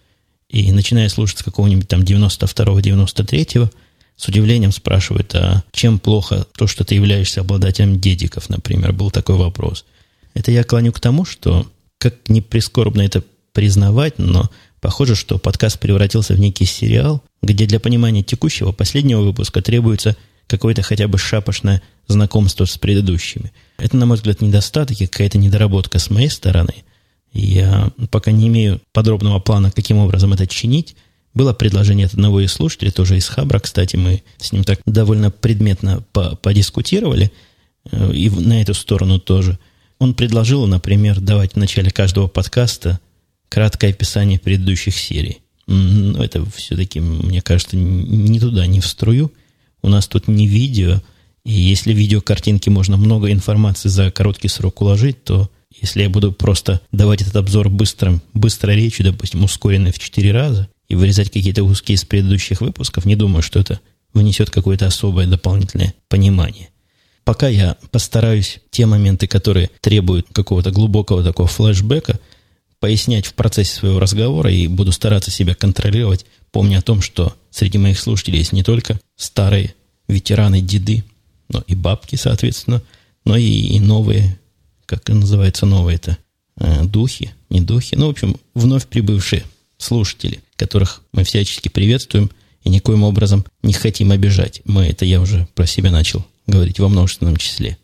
и 0.48 0.70
начиная 0.72 1.08
слушать 1.08 1.38
с 1.38 1.42
какого-нибудь 1.42 1.88
там 1.88 2.02
92-го, 2.02 2.78
93-го, 2.78 3.70
с 4.16 4.28
удивлением 4.28 4.72
спрашивают, 4.72 5.34
а 5.34 5.64
чем 5.72 5.98
плохо 5.98 6.46
то, 6.56 6.66
что 6.66 6.84
ты 6.84 6.94
являешься 6.94 7.40
обладателем 7.40 7.98
дедиков, 8.00 8.48
например, 8.48 8.92
был 8.92 9.10
такой 9.10 9.36
вопрос. 9.36 9.84
Это 10.34 10.50
я 10.50 10.64
клоню 10.64 10.92
к 10.92 11.00
тому, 11.00 11.24
что, 11.24 11.66
как 11.98 12.28
не 12.28 12.40
прискорбно 12.40 13.02
это 13.02 13.22
признавать, 13.52 14.18
но 14.18 14.50
похоже, 14.80 15.14
что 15.14 15.38
подкаст 15.38 15.78
превратился 15.78 16.34
в 16.34 16.40
некий 16.40 16.66
сериал, 16.66 17.22
где 17.42 17.66
для 17.66 17.80
понимания 17.80 18.22
текущего 18.22 18.72
последнего 18.72 19.22
выпуска 19.22 19.62
требуется 19.62 20.16
какое-то 20.46 20.82
хотя 20.82 21.08
бы 21.08 21.18
шапошное 21.18 21.82
знакомство 22.06 22.64
с 22.64 22.76
предыдущими. 22.76 23.52
Это, 23.78 23.96
на 23.96 24.06
мой 24.06 24.16
взгляд, 24.16 24.40
недостаток 24.40 25.00
и 25.00 25.06
какая-то 25.06 25.38
недоработка 25.38 25.98
с 25.98 26.10
моей 26.10 26.28
стороны. 26.28 26.74
Я 27.32 27.90
пока 28.10 28.30
не 28.30 28.48
имею 28.48 28.80
подробного 28.92 29.40
плана, 29.40 29.70
каким 29.70 29.98
образом 29.98 30.32
это 30.32 30.46
чинить, 30.46 30.96
было 31.32 31.52
предложение 31.52 32.06
от 32.06 32.14
одного 32.14 32.40
из 32.40 32.52
слушателей, 32.52 32.92
тоже 32.92 33.16
из 33.16 33.28
Хабра, 33.28 33.58
кстати, 33.58 33.96
мы 33.96 34.22
с 34.38 34.52
ним 34.52 34.62
так 34.62 34.80
довольно 34.86 35.32
предметно 35.32 36.04
подискутировали, 36.12 37.32
э, 37.90 38.12
и 38.12 38.30
на 38.30 38.62
эту 38.62 38.72
сторону 38.72 39.18
тоже. 39.18 39.58
Он 40.04 40.12
предложил, 40.12 40.66
например, 40.66 41.18
давать 41.18 41.54
в 41.54 41.56
начале 41.56 41.90
каждого 41.90 42.26
подкаста 42.26 43.00
краткое 43.48 43.88
описание 43.88 44.38
предыдущих 44.38 44.94
серий. 44.94 45.38
Но 45.66 46.22
это 46.22 46.44
все-таки, 46.50 47.00
мне 47.00 47.40
кажется, 47.40 47.74
не 47.78 48.38
туда, 48.38 48.66
не 48.66 48.80
в 48.80 48.86
струю. 48.86 49.32
У 49.80 49.88
нас 49.88 50.06
тут 50.06 50.28
не 50.28 50.46
видео, 50.46 51.00
и 51.46 51.54
если 51.54 51.94
видео 51.94 52.20
картинки 52.20 52.68
можно 52.68 52.98
много 52.98 53.32
информации 53.32 53.88
за 53.88 54.10
короткий 54.10 54.48
срок 54.48 54.82
уложить, 54.82 55.24
то 55.24 55.50
если 55.70 56.02
я 56.02 56.10
буду 56.10 56.32
просто 56.32 56.82
давать 56.92 57.22
этот 57.22 57.36
обзор 57.36 57.70
быстрым, 57.70 58.20
быстрой 58.34 58.76
речью, 58.76 59.06
допустим, 59.06 59.42
ускоренной 59.42 59.92
в 59.92 59.98
4 59.98 60.32
раза, 60.32 60.68
и 60.86 60.96
вырезать 60.96 61.30
какие-то 61.30 61.62
куски 61.62 61.94
из 61.94 62.04
предыдущих 62.04 62.60
выпусков, 62.60 63.06
не 63.06 63.16
думаю, 63.16 63.42
что 63.42 63.58
это 63.58 63.80
внесет 64.12 64.50
какое-то 64.50 64.86
особое 64.86 65.26
дополнительное 65.26 65.94
понимание. 66.10 66.68
Пока 67.24 67.48
я 67.48 67.76
постараюсь 67.90 68.60
те 68.70 68.84
моменты, 68.84 69.26
которые 69.26 69.70
требуют 69.80 70.26
какого-то 70.32 70.70
глубокого 70.70 71.24
такого 71.24 71.48
флешбека, 71.48 72.20
пояснять 72.80 73.24
в 73.24 73.32
процессе 73.32 73.74
своего 73.74 73.98
разговора 73.98 74.52
и 74.52 74.66
буду 74.66 74.92
стараться 74.92 75.30
себя 75.30 75.54
контролировать, 75.54 76.26
помня 76.52 76.78
о 76.78 76.82
том, 76.82 77.00
что 77.00 77.34
среди 77.50 77.78
моих 77.78 77.98
слушателей 77.98 78.38
есть 78.38 78.52
не 78.52 78.62
только 78.62 79.00
старые 79.16 79.74
ветераны, 80.06 80.60
деды, 80.60 81.02
но 81.48 81.64
и 81.66 81.74
бабки, 81.74 82.16
соответственно, 82.16 82.82
но 83.24 83.36
и, 83.36 83.44
и 83.44 83.80
новые, 83.80 84.38
как 84.84 85.08
называется 85.08 85.64
новые-то, 85.64 86.18
э, 86.58 86.84
духи, 86.84 87.32
не 87.48 87.62
духи, 87.62 87.94
ну, 87.94 88.08
в 88.08 88.10
общем, 88.10 88.36
вновь 88.54 88.86
прибывшие 88.86 89.44
слушатели, 89.78 90.40
которых 90.56 91.00
мы 91.12 91.24
всячески 91.24 91.68
приветствуем 91.68 92.30
и 92.64 92.68
никоим 92.68 93.02
образом 93.02 93.46
не 93.62 93.72
хотим 93.72 94.12
обижать. 94.12 94.60
Мы, 94.66 94.84
это 94.86 95.06
я 95.06 95.22
уже 95.22 95.48
про 95.54 95.66
себя 95.66 95.90
начал 95.90 96.26
говорить 96.46 96.78
во 96.78 96.88
множественном 96.88 97.36
числе. 97.36 97.78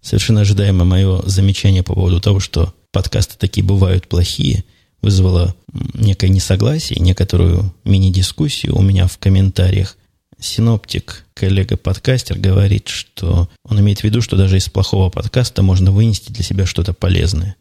Совершенно 0.00 0.40
ожидаемо 0.40 0.84
мое 0.84 1.22
замечание 1.26 1.82
по 1.82 1.94
поводу 1.94 2.20
того, 2.20 2.40
что 2.40 2.74
подкасты 2.90 3.36
такие 3.38 3.64
бывают 3.64 4.08
плохие, 4.08 4.64
вызвало 5.00 5.54
некое 5.94 6.28
несогласие, 6.28 6.98
некоторую 7.00 7.74
мини-дискуссию 7.84 8.76
у 8.76 8.82
меня 8.82 9.06
в 9.06 9.18
комментариях. 9.18 9.96
Синоптик, 10.38 11.24
коллега-подкастер, 11.34 12.36
говорит, 12.36 12.88
что 12.88 13.48
он 13.64 13.78
имеет 13.78 14.00
в 14.00 14.04
виду, 14.04 14.20
что 14.20 14.36
даже 14.36 14.56
из 14.56 14.68
плохого 14.68 15.08
подкаста 15.08 15.62
можно 15.62 15.92
вынести 15.92 16.32
для 16.32 16.42
себя 16.42 16.66
что-то 16.66 16.92
полезное. 16.92 17.54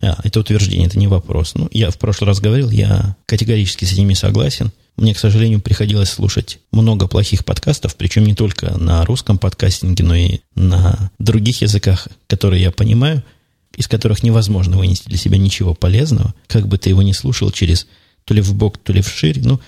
А, 0.00 0.18
это 0.24 0.40
утверждение, 0.40 0.86
это 0.86 0.98
не 0.98 1.08
вопрос. 1.08 1.54
Ну, 1.54 1.68
я 1.72 1.90
в 1.90 1.98
прошлый 1.98 2.28
раз 2.28 2.40
говорил, 2.40 2.70
я 2.70 3.16
категорически 3.26 3.84
с 3.84 3.96
ними 3.96 4.14
согласен. 4.14 4.72
Мне, 4.96 5.14
к 5.14 5.18
сожалению, 5.18 5.60
приходилось 5.60 6.10
слушать 6.10 6.58
много 6.70 7.08
плохих 7.08 7.44
подкастов, 7.44 7.96
причем 7.96 8.24
не 8.24 8.34
только 8.34 8.76
на 8.78 9.04
русском 9.04 9.38
подкастинге, 9.38 10.04
но 10.04 10.14
и 10.14 10.40
на 10.54 11.10
других 11.18 11.62
языках, 11.62 12.08
которые 12.26 12.62
я 12.62 12.70
понимаю, 12.70 13.24
из 13.74 13.88
которых 13.88 14.22
невозможно 14.22 14.76
вынести 14.76 15.08
для 15.08 15.16
себя 15.16 15.38
ничего 15.38 15.74
полезного, 15.74 16.34
как 16.46 16.68
бы 16.68 16.76
ты 16.76 16.90
его 16.90 17.02
ни 17.02 17.12
слушал 17.12 17.50
через 17.50 17.86
то 18.24 18.34
ли 18.34 18.42
в 18.42 18.54
бок, 18.54 18.78
то 18.78 18.92
ли 18.92 19.00
в 19.00 19.08
ширь. 19.08 19.40
Ну, 19.42 19.60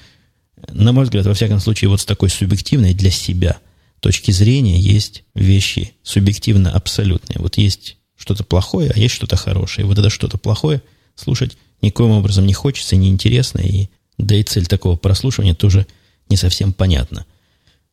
на 0.73 0.93
мой 0.93 1.04
взгляд, 1.04 1.26
во 1.26 1.35
всяком 1.35 1.59
случае, 1.61 1.88
вот 1.88 2.00
с 2.00 2.04
такой 2.04 2.28
субъективной 2.28 2.93
для 2.93 3.11
себя 3.11 3.59
точки 4.00 4.31
зрения 4.31 4.78
есть 4.78 5.25
вещи 5.35 5.95
субъективно 6.02 6.71
абсолютные. 6.71 7.38
Вот 7.38 7.57
есть 7.57 7.97
что-то 8.16 8.45
плохое, 8.45 8.93
а 8.95 8.99
есть 8.99 9.14
что-то 9.14 9.37
хорошее. 9.37 9.87
Вот 9.87 9.99
это 9.99 10.11
что-то 10.11 10.37
плохое 10.37 10.83
слушать 11.14 11.57
никоим 11.81 12.11
образом 12.11 12.47
не 12.47 12.52
хочется, 12.52 12.97
неинтересно, 12.97 13.61
и 13.61 13.88
да 14.18 14.35
и 14.35 14.42
цель 14.42 14.66
такого 14.66 14.97
прослушивания 14.97 15.54
тоже 15.54 15.87
не 16.28 16.37
совсем 16.37 16.73
понятна. 16.73 17.26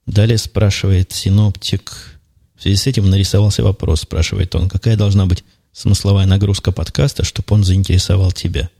Далее 0.06 0.38
спрашивает 0.38 1.12
синоптик. 1.12 2.20
В 2.56 2.62
связи 2.62 2.78
с 2.78 2.88
этим 2.88 3.10
нарисовался 3.10 3.64
вопрос, 3.64 4.02
спрашивает 4.02 4.54
он, 4.56 4.70
какая 4.70 4.96
должна 4.96 5.26
быть 5.26 5.44
смысловая 5.72 6.26
нагрузка 6.26 6.72
подкаста, 6.72 7.24
чтобы 7.24 7.48
он 7.50 7.64
заинтересовал 7.64 8.32
тебя– 8.32 8.70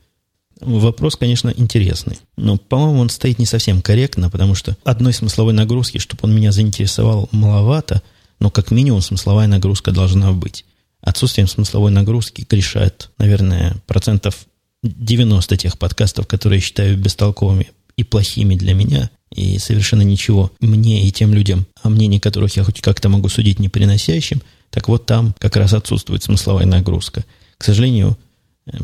Вопрос, 0.62 1.16
конечно, 1.16 1.52
интересный. 1.56 2.20
Но, 2.36 2.56
по-моему, 2.56 3.00
он 3.00 3.10
стоит 3.10 3.40
не 3.40 3.46
совсем 3.46 3.82
корректно, 3.82 4.30
потому 4.30 4.54
что 4.54 4.76
одной 4.84 5.12
смысловой 5.12 5.52
нагрузки, 5.52 5.98
чтобы 5.98 6.20
он 6.22 6.34
меня 6.34 6.52
заинтересовал, 6.52 7.28
маловато, 7.32 8.00
но 8.38 8.48
как 8.48 8.70
минимум 8.70 9.02
смысловая 9.02 9.48
нагрузка 9.48 9.90
должна 9.90 10.32
быть. 10.32 10.64
Отсутствием 11.00 11.48
смысловой 11.48 11.90
нагрузки 11.90 12.46
грешает, 12.48 13.10
наверное, 13.18 13.76
процентов 13.86 14.46
90 14.82 15.56
тех 15.56 15.78
подкастов, 15.78 16.26
которые 16.26 16.58
я 16.58 16.64
считаю 16.64 16.96
бестолковыми 16.96 17.70
и 17.96 18.04
плохими 18.04 18.54
для 18.54 18.74
меня, 18.74 19.10
и 19.34 19.58
совершенно 19.58 20.02
ничего 20.02 20.52
мне 20.60 21.06
и 21.06 21.10
тем 21.10 21.32
людям, 21.34 21.66
о 21.82 21.88
мнении 21.88 22.18
которых 22.18 22.56
я 22.56 22.64
хоть 22.64 22.80
как-то 22.80 23.08
могу 23.08 23.28
судить 23.28 23.58
не 23.58 23.68
приносящим, 23.68 24.42
так 24.70 24.88
вот 24.88 25.06
там 25.06 25.34
как 25.38 25.56
раз 25.56 25.72
отсутствует 25.74 26.22
смысловая 26.22 26.66
нагрузка. 26.66 27.24
К 27.58 27.64
сожалению, 27.64 28.16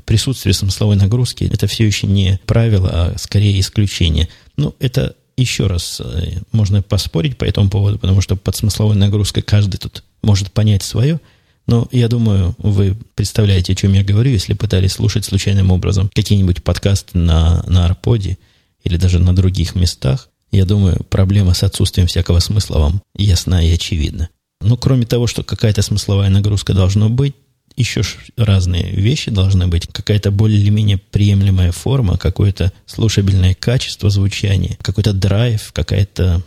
присутствие 0.05 0.55
смысловой 0.55 0.97
нагрузки– 0.97 1.45
это 1.53 1.67
все 1.67 1.87
еще 1.87 2.07
не 2.07 2.39
правило, 2.47 2.91
а 2.93 3.19
скорее 3.19 3.59
исключение. 3.59 4.29
Ну, 4.57 4.75
это 4.81 5.15
еще 5.37 5.69
раз 5.69 6.01
э, 6.05 6.41
можно 6.53 6.83
поспорить 6.83 7.39
по 7.39 7.45
этому 7.45 7.71
поводу, 7.71 7.99
потому 7.99 8.21
что 8.21 8.37
под 8.37 8.57
смысловой 8.57 8.97
нагрузкой 8.97 9.43
каждый 9.43 9.79
тут 9.79 10.03
может 10.23 10.53
понять 10.53 10.83
свое. 10.83 11.21
Но 11.69 11.87
я 11.93 12.09
думаю, 12.09 12.55
вы 12.59 12.97
представляете, 13.15 13.75
о 13.75 13.77
чем 13.77 13.93
я 13.93 14.03
говорю, 14.03 14.31
если 14.31 14.55
пытались 14.55 14.93
слушать 14.93 15.27
случайным 15.27 15.71
образом 15.71 16.11
какие-нибудь 16.15 16.65
подкасты 16.65 17.19
на, 17.19 17.63
на 17.67 17.85
Арподе 17.85 18.39
или 18.83 18.97
даже 18.97 19.19
на 19.19 19.37
других 19.37 19.75
местах. 19.75 20.31
Я 20.51 20.65
думаю, 20.65 21.05
проблема 21.11 21.53
с 21.53 21.63
отсутствием 21.63 22.09
всякого 22.09 22.39
смысла 22.41 22.79
вам 22.79 23.03
ясна 23.15 23.63
и 23.63 23.71
очевидна. 23.71 24.31
Ну, 24.63 24.79
кроме 24.79 25.05
того, 25.05 25.27
что 25.27 25.45
какая-то 25.45 25.83
смысловая 25.83 26.31
нагрузка 26.31 26.73
должна 26.73 27.11
быть, 27.11 27.35
еще 27.77 28.01
разные 28.39 28.91
вещи 28.91 29.31
должны 29.31 29.69
быть. 29.69 29.87
Какая-то 29.93 30.31
более 30.31 30.59
или 30.59 30.71
менее 30.71 30.97
приемлемая 30.97 31.73
форма, 31.73 32.17
какое-то 32.17 32.73
слушабельное 32.87 33.55
качество 33.55 34.09
звучания, 34.09 34.79
какой-то 34.81 35.13
драйв, 35.13 35.71
какая-то 35.75 36.43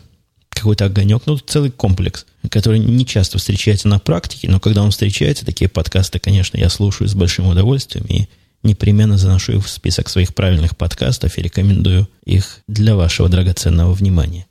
какой-то 0.62 0.86
огонек, 0.86 1.24
ну, 1.25 1.38
целый 1.38 1.72
комплекс, 1.72 2.25
который 2.50 2.80
не 2.80 3.06
часто 3.06 3.39
встречается 3.39 3.88
на 3.88 4.00
практике, 4.00 4.50
но 4.50 4.60
когда 4.60 4.84
он 4.84 4.91
встречается, 4.91 5.46
такие 5.46 5.70
подкасты, 5.70 6.20
конечно, 6.20 6.58
я 6.58 6.70
слушаю 6.70 7.08
с 7.08 7.15
большим 7.15 7.48
удовольствием 7.48 8.06
и 8.06 8.27
непременно 8.63 9.18
заношу 9.18 9.53
их 9.53 9.65
в 9.65 9.70
список 9.70 10.08
своих 10.08 10.36
правильных 10.36 10.77
подкастов 10.77 11.38
и 11.38 11.41
рекомендую 11.41 12.08
их 12.25 12.60
для 12.68 12.96
вашего 12.96 13.27
драгоценного 13.27 13.91
внимания. 13.94 14.46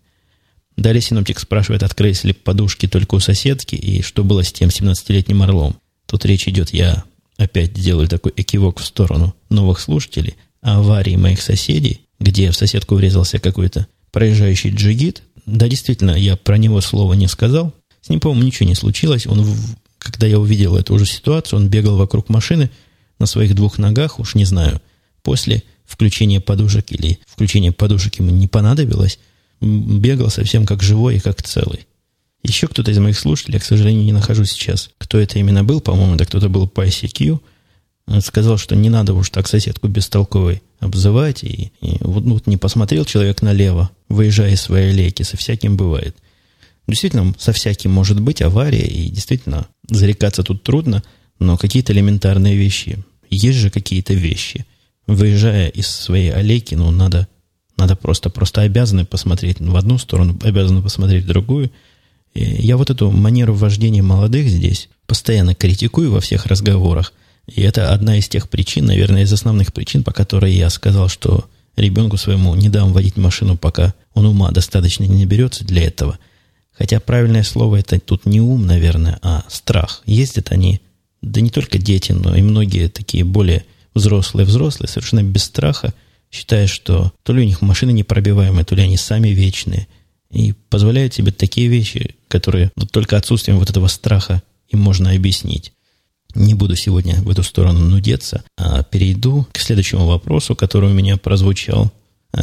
Далее 0.76 1.00
синоптик 1.00 1.38
спрашивает, 1.38 1.85
открылись 1.85 2.25
ли 2.25 2.33
подушки 2.33 2.88
только 2.88 3.14
у 3.14 3.21
соседки 3.21 3.76
и 3.76 4.02
что 4.02 4.25
было 4.25 4.43
с 4.43 4.52
тем 4.52 4.69
17-летним 4.69 5.43
орлом. 5.43 5.76
Тут 6.07 6.25
речь 6.25 6.49
идет, 6.49 6.73
я 6.73 7.05
опять 7.37 7.73
делаю 7.73 8.09
такой 8.09 8.33
экивок 8.37 8.81
в 8.81 8.85
сторону 8.85 9.35
новых 9.49 9.79
слушателей, 9.79 10.35
аварии 10.61 11.14
моих 11.17 11.40
соседей, 11.40 12.00
где 12.19 12.50
в 12.50 12.57
соседку 12.57 12.97
врезался 12.97 13.38
какой-то 13.38 13.87
проезжающий 14.11 14.71
джигит. 14.71 15.23
Да, 15.50 15.69
действительно, 15.69 16.12
я 16.12 16.37
про 16.37 16.59
него 16.59 16.80
слова 16.80 17.14
не 17.14 17.26
сказал. 17.26 17.75
С 18.00 18.09
ним, 18.09 18.21
по-моему, 18.21 18.45
ничего 18.47 18.69
не 18.69 18.75
случилось. 18.75 19.26
Он, 19.26 19.45
когда 19.99 20.26
я 20.26 20.38
увидел 20.38 20.76
эту 20.76 20.95
уже 20.95 21.07
ситуацию, 21.07 21.59
он 21.59 21.69
бегал 21.69 21.97
вокруг 21.97 22.28
машины 22.28 22.71
на 23.19 23.26
своих 23.26 23.54
двух 23.54 23.78
ногах, 23.78 24.19
уж 24.21 24.35
не 24.35 24.45
знаю, 24.45 24.80
после 25.23 25.62
включения 25.85 26.40
подушек 26.40 26.92
или 26.92 27.19
включения 27.26 27.73
подушек 27.73 28.14
ему 28.21 28.30
не 28.30 28.47
понадобилось, 28.47 29.19
бегал 29.61 30.30
совсем 30.30 30.66
как 30.66 30.83
живой 30.83 31.16
и 31.16 31.21
как 31.21 31.43
целый. 31.43 31.86
Еще 32.43 32.69
кто-то 32.69 32.91
из 32.91 32.99
моих 32.99 33.19
слушателей, 33.19 33.54
я, 33.54 33.60
к 33.60 33.65
сожалению, 33.65 34.04
не 34.04 34.13
нахожу 34.13 34.45
сейчас, 34.45 34.91
кто 34.99 35.19
это 35.19 35.39
именно 35.39 35.65
был, 35.65 35.80
по-моему, 35.80 36.15
это 36.15 36.25
кто-то 36.25 36.49
был 36.49 36.69
по 36.69 36.86
ICQ, 36.86 37.41
сказал, 38.21 38.56
что 38.56 38.76
не 38.76 38.89
надо 38.89 39.13
уж 39.13 39.28
так 39.28 39.47
соседку 39.47 39.89
бестолковой 39.89 40.63
обзывать, 40.80 41.45
и, 41.45 41.73
и 41.80 41.99
вот, 42.00 42.25
ну, 42.25 42.34
вот 42.34 42.47
не 42.47 42.56
посмотрел 42.56 43.04
человек 43.04 43.43
налево, 43.43 43.90
выезжая 44.08 44.52
из 44.52 44.60
своей 44.60 44.90
аллейки, 44.90 45.23
со 45.23 45.36
всяким 45.36 45.76
бывает. 45.76 46.16
Действительно, 46.86 47.34
со 47.38 47.52
всяким 47.52 47.93
может 47.93 48.21
быть 48.21 48.43
авария, 48.43 48.86
и 48.86 49.08
действительно, 49.10 49.66
зарекаться 49.88 50.43
тут 50.43 50.62
трудно, 50.62 51.02
но 51.38 51.56
какие-то 51.56 51.93
элементарные 51.93 52.56
вещи, 52.56 53.04
есть 53.28 53.58
же 53.58 53.71
какие-то 53.71 54.14
вещи. 54.14 54.66
Выезжая 55.06 55.69
из 55.69 55.86
своей 55.86 56.32
аллейки, 56.32 56.75
ну, 56.75 56.90
надо, 56.90 57.28
надо 57.76 57.95
просто, 57.97 58.30
просто 58.30 58.62
обязаны 58.62 59.04
посмотреть 59.04 59.60
в 59.60 59.76
одну 59.76 59.99
сторону, 59.99 60.38
обязаны 60.43 60.82
посмотреть 60.82 61.25
в 61.25 61.28
другую– 61.28 61.71
я 62.34 62.76
вот 62.76 62.90
эту 62.90 63.10
манеру 63.10 63.54
вождения 63.54 64.02
молодых 64.02 64.49
здесь 64.49 64.88
постоянно 65.06 65.54
критикую 65.54 66.12
во 66.12 66.21
всех 66.21 66.47
разговорах. 66.47 67.12
И 67.54 67.63
это 67.63 67.93
одна 67.93 68.17
из 68.17 68.28
тех 68.28 68.49
причин, 68.49 68.86
наверное, 68.86 69.23
из 69.23 69.32
основных 69.32 69.73
причин, 69.73 70.04
по 70.04 70.13
которой 70.13 70.52
я 70.52 70.71
сказал, 70.71 71.08
что 71.08 71.47
ребенку 71.76 72.17
своему 72.17 72.54
не 72.54 72.69
дам 72.69 72.93
водить 72.93 73.17
машину, 73.17 73.56
пока 73.56 73.95
он 74.15 74.26
ума 74.26 74.50
достаточно 74.50 75.04
не 75.04 75.25
наберется 75.25 75.65
для 75.65 75.84
этого. 75.84 76.19
Хотя 76.73 77.00
правильное 77.00 77.43
слово 77.43 77.76
это 77.76 77.99
тут 77.99 78.26
не 78.26 78.41
ум, 78.41 78.67
наверное, 78.67 79.19
а 79.23 79.45
страх. 79.49 80.02
Ездят 80.06 80.52
они, 80.52 80.80
да 81.23 81.41
не 81.41 81.50
только 81.50 81.78
дети, 81.78 82.13
но 82.13 82.34
и 82.34 82.43
многие 82.43 82.89
такие 82.89 83.25
более 83.25 83.65
взрослые-взрослые, 83.95 84.89
совершенно 84.89 85.23
без 85.23 85.45
страха, 85.45 85.93
считая, 86.30 86.67
что 86.67 87.13
то 87.23 87.32
ли 87.32 87.43
у 87.43 87.47
них 87.47 87.60
машины 87.60 87.91
непробиваемые, 87.91 88.65
то 88.65 88.75
ли 88.75 88.82
они 88.82 88.97
сами 88.97 89.28
вечные– 89.28 89.86
и 90.30 90.52
позволяют 90.52 91.13
себе 91.13 91.32
такие 91.32 91.69
вещи, 91.69 92.15
которые 92.28 92.71
только 92.93 93.17
отсутствием 93.17 93.58
вот 93.58 93.71
этого 93.71 93.89
страха 93.89 94.43
им 94.69 94.80
можно 94.80 95.10
объяснить. 95.10 95.73
Не 96.34 96.54
буду 96.54 96.76
сегодня 96.76 97.21
в 97.23 97.30
эту 97.30 97.43
сторону 97.43 97.80
нудеться, 97.80 98.45
а 98.56 98.82
перейду 98.82 99.47
к 99.52 99.58
следующему 99.58 100.06
вопросу, 100.06 100.54
который 100.54 100.90
у 100.90 100.95
меня 100.95 101.16
прозвучал. 101.16 101.93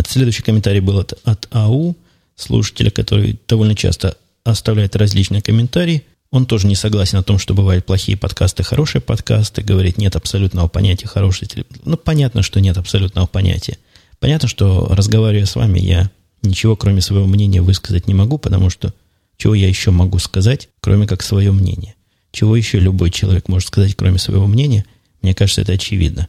Следующий 0.07 0.43
комментарий 0.43 0.81
был 0.81 0.99
от, 0.99 1.13
от 1.23 1.47
АУ, 1.51 1.95
слушателя, 2.35 2.91
который 2.91 3.39
довольно 3.47 3.75
часто 3.75 4.17
оставляет 4.43 4.95
различные 4.95 5.41
комментарии. 5.41 6.03
Он 6.31 6.45
тоже 6.45 6.67
не 6.67 6.75
согласен 6.75 7.17
о 7.17 7.23
том, 7.23 7.39
что 7.39 7.53
бывают 7.53 7.85
плохие 7.85 8.17
подкасты, 8.17 8.63
хорошие 8.63 9.01
подкасты. 9.01 9.61
Говорит, 9.61 9.97
нет 9.97 10.15
абсолютного 10.15 10.67
понятия 10.67 11.07
хороший. 11.07 11.47
Ну, 11.85 11.95
понятно, 11.95 12.41
что 12.43 12.59
нет 12.59 12.77
абсолютного 12.77 13.27
понятия. 13.27 13.77
Понятно, 14.19 14.49
что 14.49 14.87
разговаривая 14.89 15.45
с 15.45 15.55
вами, 15.55 15.79
я 15.79 16.11
ничего, 16.41 16.75
кроме 16.75 17.01
своего 17.01 17.27
мнения, 17.27 17.61
высказать 17.61 18.07
не 18.07 18.13
могу, 18.13 18.37
потому 18.37 18.69
что 18.69 18.93
чего 19.37 19.53
я 19.53 19.67
еще 19.67 19.91
могу 19.91 20.19
сказать, 20.19 20.69
кроме 20.81 21.07
как 21.07 21.21
свое 21.21 21.51
мнение? 21.51 21.95
Чего 22.31 22.55
еще 22.55 22.79
любой 22.79 23.11
человек 23.11 23.47
может 23.47 23.67
сказать, 23.67 23.95
кроме 23.95 24.19
своего 24.19 24.47
мнения? 24.47 24.85
Мне 25.21 25.33
кажется, 25.33 25.61
это 25.61 25.73
очевидно. 25.73 26.27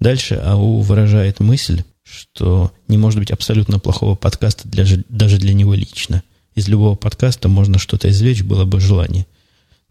Дальше 0.00 0.34
АУ 0.34 0.80
выражает 0.80 1.40
мысль, 1.40 1.82
что 2.02 2.72
не 2.88 2.98
может 2.98 3.18
быть 3.18 3.30
абсолютно 3.30 3.78
плохого 3.78 4.14
подкаста 4.14 4.68
для, 4.68 4.84
даже 5.08 5.38
для 5.38 5.54
него 5.54 5.74
лично. 5.74 6.22
Из 6.54 6.68
любого 6.68 6.96
подкаста 6.96 7.48
можно 7.48 7.78
что-то 7.78 8.10
извлечь, 8.10 8.42
было 8.42 8.64
бы 8.64 8.80
желание. 8.80 9.26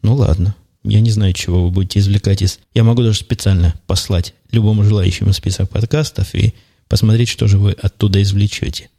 Ну 0.02 0.16
ладно, 0.16 0.56
я 0.84 1.00
не 1.00 1.12
знаю, 1.12 1.34
чего 1.34 1.66
вы 1.66 1.72
будете 1.72 2.00
извлекать 2.00 2.42
из... 2.42 2.60
Я 2.74 2.84
могу 2.84 3.04
даже 3.04 3.20
специально 3.20 3.74
послать 3.88 4.34
любому 4.52 4.84
желающему 4.84 5.34
список 5.34 5.70
подкастов 5.70 6.34
и 6.36 6.54
посмотреть, 6.88 7.30
что 7.30 7.48
же 7.48 7.58
вы 7.58 7.72
оттуда 7.72 8.22
извлечете 8.22 8.90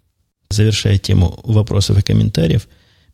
завершая 0.52 0.98
тему 0.98 1.40
вопросов 1.42 1.98
и 1.98 2.02
комментариев, 2.02 2.68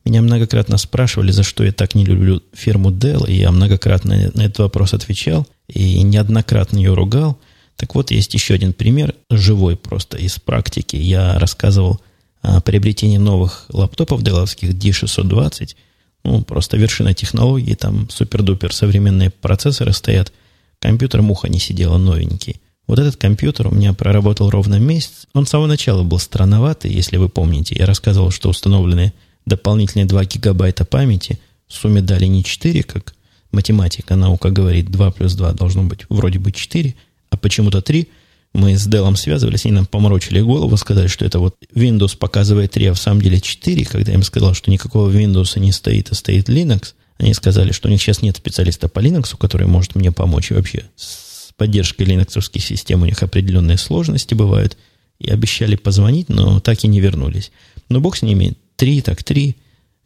меня 0.09 0.23
многократно 0.23 0.79
спрашивали, 0.79 1.31
за 1.31 1.43
что 1.43 1.65
я 1.65 1.73
так 1.73 1.95
не 1.95 2.05
люблю 2.05 2.43
фирму 2.53 2.91
Dell, 2.91 3.29
и 3.29 3.35
я 3.35 3.51
многократно 3.51 4.31
на 4.35 4.43
этот 4.43 4.59
вопрос 4.59 4.95
отвечал 4.95 5.47
и 5.69 6.03
неоднократно 6.03 6.79
ее 6.79 6.95
ругал. 6.95 7.39
Так 7.77 7.95
вот, 7.95 8.11
есть 8.11 8.35
еще 8.35 8.55
один 8.55 8.73
пример, 8.73 9.15
живой 9.31 9.77
просто 9.77 10.17
из 10.17 10.39
практики. 10.39 10.97
Я 10.97 11.39
рассказывал 11.39 12.01
о 12.41 12.61
приобретении 12.61 13.19
новых 13.19 13.67
лаптопов 13.69 14.23
деловских 14.23 14.71
D620. 14.71 15.77
Ну, 16.25 16.43
просто 16.43 16.77
вершина 16.77 17.15
технологии, 17.15 17.75
там 17.75 18.09
супер-дупер 18.11 18.75
современные 18.75 19.31
процессоры 19.31 19.93
стоят. 19.93 20.33
Компьютер 20.81 21.23
муха 21.23 21.49
не 21.49 21.59
сидела 21.59 21.99
новенький. 21.99 22.61
Вот 22.87 22.99
этот 22.99 23.17
компьютер 23.17 23.69
у 23.69 23.75
меня 23.75 23.93
проработал 23.93 24.49
ровно 24.49 24.77
месяц. 24.77 25.27
Он 25.35 25.47
с 25.47 25.51
самого 25.51 25.67
начала 25.67 26.03
был 26.03 26.19
странноватый, 26.19 26.93
если 26.93 27.19
вы 27.19 27.29
помните. 27.29 27.77
Я 27.79 27.87
рассказывал, 27.87 28.31
что 28.31 28.49
установлены 28.49 29.13
дополнительные 29.49 30.07
2 30.07 30.25
гигабайта 30.25 30.85
памяти. 30.85 31.39
В 31.67 31.75
сумме 31.75 32.01
дали 32.01 32.27
не 32.27 32.45
4, 32.45 32.83
как 32.83 33.15
математика, 33.53 34.17
наука 34.17 34.51
говорит, 34.51 34.91
2 34.91 35.11
плюс 35.11 35.35
2 35.35 35.53
должно 35.53 35.83
быть 35.83 36.01
вроде 36.09 36.39
бы 36.39 36.53
4, 36.53 36.95
а 37.31 37.37
почему-то 37.37 37.83
3. 37.83 38.09
Мы 38.55 38.79
с 38.79 38.89
Dell 38.89 39.15
связывались, 39.17 39.67
они 39.67 39.75
нам 39.75 39.87
поморочили 39.87 40.41
голову, 40.41 40.77
сказали, 40.77 41.07
что 41.07 41.25
это 41.25 41.39
вот 41.39 41.57
Windows 41.75 42.17
показывает 42.17 42.73
3, 42.73 42.87
а 42.87 42.95
в 42.95 42.99
самом 42.99 43.21
деле 43.21 43.41
4, 43.41 43.85
когда 43.85 44.11
я 44.11 44.17
им 44.17 44.23
сказал, 44.23 44.55
что 44.55 44.71
никакого 44.71 45.11
Windows 45.11 45.59
не 45.59 45.73
стоит, 45.73 46.11
а 46.11 46.15
стоит 46.15 46.49
Linux, 46.49 46.95
Они 47.19 47.35
сказали, 47.35 47.73
что 47.73 47.89
у 47.89 47.91
них 47.91 48.01
сейчас 48.01 48.23
нет 48.23 48.37
специалиста 48.37 48.89
по 48.89 49.01
Linux, 49.01 49.37
который 49.37 49.67
может 49.67 49.97
мне 49.97 50.13
помочь. 50.13 50.51
И 50.51 50.55
вообще 50.55 50.85
с 50.97 51.53
поддержкой 51.57 52.05
линоксовских 52.05 52.65
систем 52.65 53.03
у 53.03 53.07
них 53.07 53.23
определенные 53.23 53.77
сложности 53.77 54.35
бывают. 54.35 54.77
И 55.19 55.29
обещали 55.31 55.75
позвонить, 55.75 56.29
но 56.29 56.61
так 56.61 56.85
и 56.85 56.89
не 56.89 57.01
вернулись. 57.01 57.51
Но 57.89 58.01
бог 58.01 58.17
с 58.17 58.23
ними. 58.23 58.55
Три, 58.79 59.03
так 59.03 59.25
три. 59.25 59.57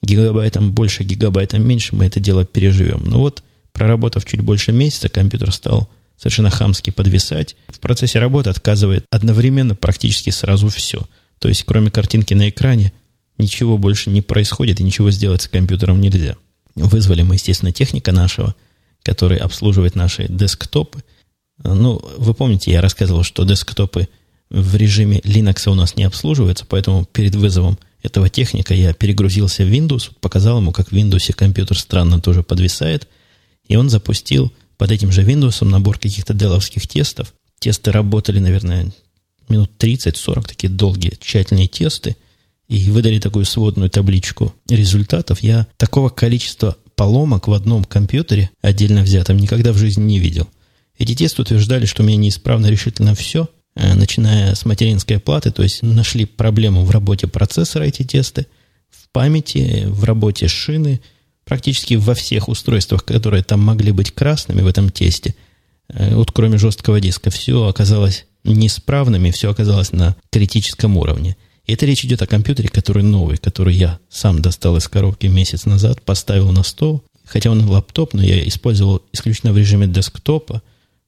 Гигабайтом 0.03 0.73
больше, 0.73 1.05
гигабайтом 1.05 1.63
меньше 1.63 1.95
мы 1.95 2.07
это 2.07 2.21
дело 2.21 2.47
переживем. 2.47 3.03
Но 3.05 3.19
вот, 3.19 3.45
проработав 3.73 4.25
чуть 4.25 4.41
больше 4.41 4.73
месяца, 4.73 5.11
компьютер 5.11 5.53
стал 5.53 5.91
совершенно 6.17 6.49
хамски 6.49 6.89
подвисать. 6.89 7.55
В 7.69 7.79
процессе 7.81 8.19
работы 8.19 8.49
отказывает 8.49 9.05
одновременно 9.11 9.75
практически 9.75 10.31
сразу 10.31 10.69
все. 10.69 11.07
То 11.39 11.49
есть, 11.49 11.65
кроме 11.65 11.91
картинки 11.91 12.33
на 12.33 12.49
экране, 12.49 12.95
ничего 13.37 13.77
больше 13.77 14.09
не 14.09 14.23
происходит 14.23 14.81
и 14.81 14.85
ничего 14.85 15.11
сделать 15.11 15.43
с 15.43 15.49
компьютером 15.49 16.01
нельзя. 16.01 16.37
Вызвали 16.75 17.21
мы, 17.21 17.35
естественно, 17.35 17.73
техника 17.73 18.11
нашего, 18.11 18.55
который 19.03 19.37
обслуживает 19.37 19.97
наши 19.97 20.29
десктопы. 20.29 21.05
Ну, 21.63 22.03
вы 22.17 22.33
помните, 22.33 22.73
я 22.73 22.81
рассказывал, 22.81 23.23
что 23.23 23.45
десктопы 23.45 24.09
в 24.49 24.75
режиме 24.77 25.19
Linux 25.19 25.69
у 25.69 25.75
нас 25.75 25.95
не 25.95 26.05
обслуживаются, 26.05 26.65
поэтому 26.67 27.05
перед 27.05 27.35
вызовом 27.35 27.79
этого 28.03 28.29
техника 28.29 28.75
я 28.75 28.93
перегрузился 28.93 29.65
в 29.65 29.69
Windows, 29.69 30.11
показал 30.21 30.59
ему, 30.59 30.73
как 30.73 30.89
в 30.89 30.93
Windows 30.93 31.33
компьютер 31.33 31.79
странно 31.79 32.21
тоже 32.21 32.43
подвисает, 32.43 33.09
и 33.69 33.77
он 33.77 33.91
запустил 33.91 34.53
под 34.77 34.91
этим 34.91 35.13
же 35.13 35.23
Windows 35.23 35.65
набор 35.65 35.99
каких-то 35.99 36.35
деловских 36.35 36.89
тестов. 36.89 37.33
Тесты 37.61 37.93
работали, 37.93 38.41
наверное, 38.41 38.93
минут 39.49 39.71
30-40, 39.79 40.49
такие 40.49 40.69
долгие, 40.69 41.17
тщательные 41.21 41.69
тесты, 41.69 42.17
и 42.69 42.91
выдали 42.91 43.19
такую 43.19 43.45
сводную 43.45 43.91
табличку 43.91 44.55
результатов. 44.69 45.43
Я 45.43 45.67
такого 45.77 46.09
количества 46.09 46.77
поломок 46.97 47.47
в 47.47 47.53
одном 47.53 47.85
компьютере, 47.85 48.51
отдельно 48.63 49.03
взятом, 49.03 49.37
никогда 49.37 49.73
в 49.73 49.77
жизни 49.77 50.03
не 50.03 50.19
видел. 50.19 50.49
Эти 50.99 51.15
тесты 51.15 51.43
утверждали, 51.43 51.87
что 51.87 52.03
у 52.03 52.07
меня 52.07 52.17
неисправно 52.17 52.67
решительно 52.67 53.15
все, 53.15 53.49
начиная 53.75 54.55
с 54.55 54.65
материнской 54.65 55.19
платы, 55.19 55.51
то 55.51 55.63
есть 55.63 55.83
нашли 55.83 56.25
проблему 56.25 56.85
в 56.85 56.91
работе 56.91 57.27
процессора 57.27 57.85
эти 57.85 58.03
тесты, 58.03 58.47
в 58.91 59.09
памяти, 59.11 59.85
в 59.87 60.05
работе 60.05 60.49
шины, 60.49 61.01
практически 61.45 61.95
во 61.95 62.15
всех 62.15 62.49
устройствах, 62.49 63.05
которые 63.05 63.43
там 63.43 63.61
могли 63.61 63.93
быть 63.93 64.13
красными 64.13 64.63
в 64.63 64.67
этом 64.67 64.91
тесте, 64.91 65.35
э, 65.89 66.15
вот 66.15 66.33
кроме 66.33 66.59
жесткого 66.59 67.01
диска, 67.01 67.31
все 67.31 67.67
оказалось 67.67 68.27
неисправными, 68.45 69.31
все 69.31 69.51
оказалось 69.51 69.93
на 69.93 70.17
критическом 70.31 70.97
уровне. 70.97 71.37
И 71.67 71.75
это 71.75 71.87
речь 71.87 72.05
идет 72.05 72.23
о 72.23 72.27
компьютере, 72.27 72.69
который 72.69 73.03
новый, 73.03 73.37
который 73.37 73.75
я 73.75 73.99
сам 74.09 74.43
достал 74.43 74.77
из 74.77 74.89
коробки 74.89 75.27
месяц 75.27 75.65
назад, 75.65 76.03
поставил 76.03 76.51
на 76.51 76.65
стол. 76.65 77.05
Хотя 77.25 77.51
он 77.51 77.69
лаптоп, 77.69 78.15
но 78.15 78.23
я 78.23 78.47
использовал 78.49 79.03
исключительно 79.13 79.53
в 79.53 79.59
режиме 79.59 79.87
десктопа, 79.87 80.61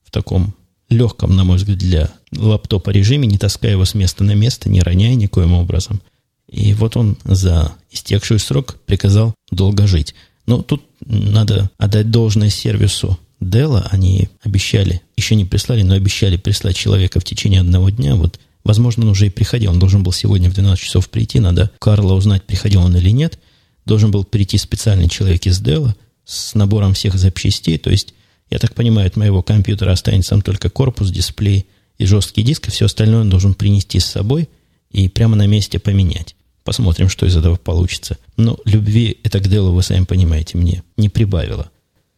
в 0.03 0.11
таком 0.11 0.55
легком, 0.89 1.35
на 1.35 1.43
мой 1.43 1.57
взгляд, 1.57 1.77
для 1.77 2.09
лаптопа 2.35 2.89
режиме, 2.89 3.27
не 3.27 3.37
таская 3.37 3.71
его 3.71 3.85
с 3.85 3.93
места 3.93 4.23
на 4.23 4.35
место, 4.35 4.69
не 4.69 4.81
роняя 4.81 5.15
никоим 5.15 5.53
образом. 5.53 6.01
И 6.49 6.73
вот 6.73 6.95
он 6.95 7.17
за 7.23 7.73
истекший 7.91 8.39
срок 8.39 8.77
приказал 8.85 9.33
долго 9.51 9.87
жить. 9.87 10.13
Но 10.45 10.61
тут 10.61 10.83
надо 11.05 11.71
отдать 11.77 12.11
должное 12.11 12.49
сервису 12.49 13.17
Dell. 13.41 13.81
Они 13.89 14.29
обещали, 14.43 15.01
еще 15.17 15.35
не 15.35 15.45
прислали, 15.45 15.81
но 15.81 15.95
обещали 15.95 16.37
прислать 16.37 16.75
человека 16.75 17.19
в 17.19 17.23
течение 17.23 17.61
одного 17.61 17.89
дня. 17.89 18.15
Вот, 18.15 18.39
возможно, 18.63 19.05
он 19.05 19.11
уже 19.11 19.27
и 19.27 19.31
приходил. 19.31 19.71
Он 19.71 19.79
должен 19.79 20.03
был 20.03 20.11
сегодня 20.11 20.49
в 20.49 20.53
12 20.53 20.83
часов 20.83 21.09
прийти. 21.09 21.39
Надо 21.39 21.71
Карла 21.79 22.13
узнать, 22.13 22.43
приходил 22.43 22.83
он 22.83 22.95
или 22.95 23.09
нет. 23.09 23.39
Должен 23.85 24.11
был 24.11 24.23
прийти 24.23 24.57
специальный 24.57 25.09
человек 25.09 25.45
из 25.47 25.61
Dell 25.61 25.93
с 26.25 26.53
набором 26.53 26.93
всех 26.93 27.15
запчастей. 27.15 27.77
То 27.77 27.89
есть, 27.89 28.13
я 28.49 28.59
так 28.59 28.73
понимаю, 28.73 29.07
от 29.07 29.15
моего 29.15 29.41
компьютера 29.41 29.91
останется 29.91 30.31
там 30.31 30.41
только 30.41 30.69
корпус, 30.69 31.09
дисплей 31.09 31.65
и 31.97 32.05
жесткий 32.05 32.43
диск. 32.43 32.67
И 32.67 32.71
все 32.71 32.85
остальное 32.85 33.21
он 33.21 33.29
должен 33.29 33.53
принести 33.53 33.99
с 33.99 34.05
собой 34.05 34.49
и 34.91 35.09
прямо 35.09 35.35
на 35.35 35.47
месте 35.47 35.79
поменять. 35.79 36.35
Посмотрим, 36.63 37.09
что 37.09 37.25
из 37.25 37.35
этого 37.35 37.57
получится. 37.57 38.17
Но 38.37 38.57
любви 38.65 39.17
это 39.23 39.39
к 39.39 39.47
делу, 39.47 39.71
вы 39.71 39.83
сами 39.83 40.05
понимаете, 40.05 40.57
мне 40.57 40.83
не 40.97 41.09
прибавило. 41.09 41.69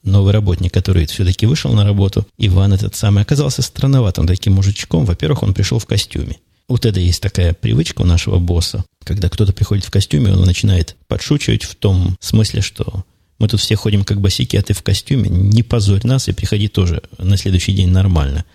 Новый 0.04 0.32
работник, 0.32 0.74
который 0.74 1.06
все-таки 1.06 1.46
вышел 1.46 1.74
на 1.74 1.84
работу, 1.84 2.26
Иван 2.38 2.72
этот 2.72 2.96
самый, 2.96 3.24
оказался 3.24 3.62
странноватым 3.62 4.26
таким 4.26 4.54
мужичком. 4.54 5.06
Во-первых, 5.06 5.44
он 5.44 5.54
пришел 5.54 5.80
в 5.80 5.86
костюме. 5.86 6.38
Вот 6.70 6.86
это 6.86 7.00
есть 7.00 7.22
такая 7.22 7.54
привычка 7.54 8.02
у 8.02 8.06
нашего 8.06 8.40
босса. 8.40 8.86
Когда 9.04 9.30
кто-то 9.30 9.54
приходит 9.54 9.86
в 9.86 9.92
костюме, 9.92 10.34
он 10.34 10.44
начинает 10.44 10.96
подшучивать 11.08 11.64
в 11.64 11.76
том 11.76 12.16
смысле, 12.20 12.62
что 12.62 13.04
мы 13.40 13.48
тут 13.48 13.60
все 13.60 13.76
ходим 13.76 14.04
как 14.04 14.20
босики, 14.20 14.56
а 14.58 14.62
ты 14.62 14.74
в 14.74 14.82
костюме. 14.82 15.30
Не 15.30 15.64
позорь 15.64 16.06
нас 16.06 16.28
и 16.28 16.34
приходи 16.34 16.68
тоже 16.68 17.04
на 17.18 17.38
следующий 17.38 17.74
день 17.74 17.90
нормально. 17.90 18.46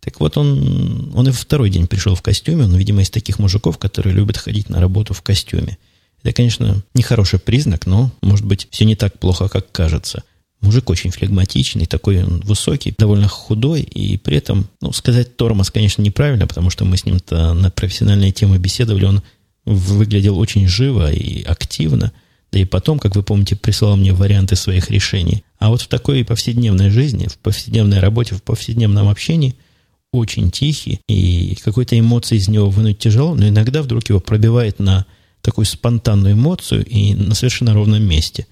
Так 0.00 0.20
вот, 0.20 0.36
он, 0.36 1.12
он 1.14 1.28
и 1.28 1.32
второй 1.32 1.70
день 1.70 1.86
пришел 1.86 2.14
в 2.14 2.22
костюме. 2.22 2.64
Он, 2.64 2.76
видимо, 2.76 3.02
из 3.02 3.10
таких 3.10 3.38
мужиков, 3.38 3.78
которые 3.78 4.14
любят 4.14 4.36
ходить 4.36 4.68
на 4.68 4.80
работу 4.80 5.12
в 5.12 5.22
костюме. 5.22 5.76
Это, 6.22 6.32
конечно, 6.32 6.82
нехороший 6.94 7.38
признак, 7.38 7.86
но, 7.86 8.10
может 8.22 8.44
быть, 8.44 8.68
все 8.70 8.84
не 8.84 8.96
так 8.96 9.18
плохо, 9.18 9.48
как 9.48 9.70
кажется. 9.72 10.22
Мужик 10.60 10.90
очень 10.90 11.12
флегматичный, 11.12 11.86
такой 11.86 12.24
он 12.24 12.40
высокий, 12.40 12.92
довольно 12.96 13.28
худой, 13.28 13.82
и 13.82 14.16
при 14.16 14.36
этом, 14.36 14.68
ну, 14.80 14.92
сказать 14.92 15.36
тормоз, 15.36 15.70
конечно, 15.70 16.02
неправильно, 16.02 16.48
потому 16.48 16.70
что 16.70 16.84
мы 16.84 16.96
с 16.96 17.04
ним-то 17.04 17.54
на 17.54 17.70
профессиональные 17.70 18.32
темы 18.32 18.58
беседовали, 18.58 19.04
он 19.04 19.22
выглядел 19.64 20.36
очень 20.36 20.66
живо 20.66 21.12
и 21.12 21.44
активно, 21.44 22.12
да 22.52 22.58
и 22.58 22.64
потом, 22.64 22.98
как 22.98 23.14
вы 23.14 23.22
помните, 23.22 23.56
прислал 23.56 23.96
мне 23.96 24.12
варианты 24.12 24.56
своих 24.56 24.90
решений. 24.90 25.44
А 25.58 25.68
вот 25.68 25.82
в 25.82 25.88
такой 25.88 26.24
повседневной 26.24 26.90
жизни, 26.90 27.26
в 27.28 27.38
повседневной 27.38 28.00
работе, 28.00 28.34
в 28.34 28.42
повседневном 28.42 29.08
общении– 29.08 29.54
очень 30.12 30.50
тихий, 30.50 31.00
и 31.08 31.56
какой-то 31.62 31.98
эмоции 31.98 32.36
из 32.36 32.48
него 32.48 32.70
вынуть 32.70 32.98
тяжело, 32.98 33.34
но 33.34 33.48
иногда 33.48 33.82
вдруг 33.82 34.08
его 34.08 34.20
пробивает 34.20 34.78
на 34.78 35.06
такую 35.42 35.66
спонтанную 35.66 36.34
эмоцию 36.34 36.84
и 36.84 37.14
на 37.14 37.34
совершенно 37.34 37.74
ровном 37.74 38.02
месте. 38.02 38.46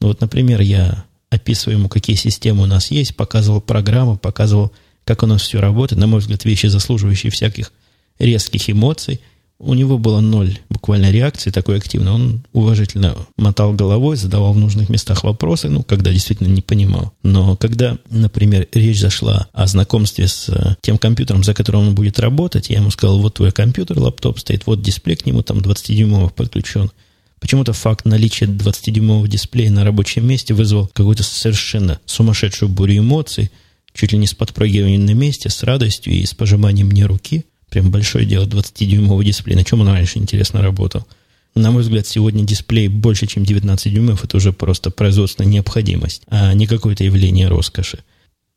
Ну 0.00 0.08
вот, 0.08 0.20
например, 0.20 0.60
я 0.60 1.04
описываю 1.30 1.78
ему, 1.78 1.88
какие 1.88 2.16
системы 2.16 2.64
у 2.64 2.66
нас 2.66 2.90
есть, 2.90 3.14
показывал 3.14 3.60
программу, 3.60 4.16
показывал, 4.16 4.72
как 5.04 5.22
у 5.22 5.26
нас 5.26 5.42
все 5.42 5.60
работает, 5.60 6.00
на 6.00 6.06
мой 6.06 6.20
взгляд, 6.20 6.44
вещи, 6.44 6.66
заслуживающие 6.66 7.30
всяких 7.30 7.72
резких 8.18 8.68
эмоций– 8.68 9.20
у 9.60 9.74
него 9.74 9.98
было 9.98 10.20
ноль 10.20 10.58
буквально 10.70 11.10
реакции 11.10 11.50
такой 11.50 11.76
активной. 11.76 12.12
Он 12.12 12.42
уважительно 12.54 13.14
мотал 13.36 13.74
головой, 13.74 14.16
задавал 14.16 14.54
в 14.54 14.58
нужных 14.58 14.88
местах 14.88 15.22
вопросы, 15.22 15.68
ну, 15.68 15.82
когда 15.82 16.12
действительно 16.12 16.48
не 16.48 16.62
понимал. 16.62 17.12
Но 17.22 17.56
когда, 17.56 17.98
например, 18.08 18.66
речь 18.72 18.98
зашла 18.98 19.48
о 19.52 19.66
знакомстве 19.66 20.28
с 20.28 20.48
э, 20.48 20.76
тем 20.80 20.96
компьютером, 20.96 21.44
за 21.44 21.52
которым 21.52 21.88
он 21.88 21.94
будет 21.94 22.18
работать, 22.18 22.70
я 22.70 22.78
ему 22.78 22.90
сказал, 22.90 23.20
вот 23.20 23.34
твой 23.34 23.52
компьютер, 23.52 23.98
лаптоп 23.98 24.38
стоит, 24.38 24.66
вот 24.66 24.80
дисплей 24.80 25.16
к 25.16 25.26
нему 25.26 25.42
там 25.42 25.58
20-дюймовый 25.58 26.30
подключен. 26.30 26.90
Почему-то 27.38 27.74
факт 27.74 28.06
наличия 28.06 28.46
20-дюймового 28.46 29.28
дисплея 29.28 29.70
на 29.70 29.84
рабочем 29.84 30.26
месте 30.26 30.54
вызвал 30.54 30.86
какую-то 30.86 31.22
совершенно 31.22 32.00
сумасшедшую 32.06 32.70
бурю 32.70 32.98
эмоций, 32.98 33.50
чуть 33.92 34.12
ли 34.12 34.18
не 34.18 34.26
с 34.26 34.32
подпрыгиванием 34.34 35.04
на 35.04 35.12
месте, 35.12 35.50
с 35.50 35.62
радостью 35.62 36.14
и 36.14 36.24
с 36.24 36.32
пожиманием 36.32 36.88
мне 36.88 37.04
руки. 37.04 37.44
Прям 37.70 37.90
большое 37.90 38.26
дело, 38.26 38.46
20-дюймовый 38.46 39.24
дисплей. 39.24 39.56
На 39.56 39.64
чем 39.64 39.80
он 39.80 39.88
раньше 39.88 40.18
интересно 40.18 40.60
работал? 40.60 41.06
На 41.54 41.70
мой 41.70 41.82
взгляд, 41.82 42.06
сегодня 42.06 42.44
дисплей 42.44 42.88
больше, 42.88 43.26
чем 43.26 43.44
19 43.44 43.92
дюймов, 43.92 44.24
это 44.24 44.36
уже 44.36 44.52
просто 44.52 44.90
производственная 44.90 45.50
необходимость, 45.50 46.22
а 46.28 46.52
не 46.54 46.66
какое-то 46.66 47.02
явление 47.02 47.48
роскоши. 47.48 48.00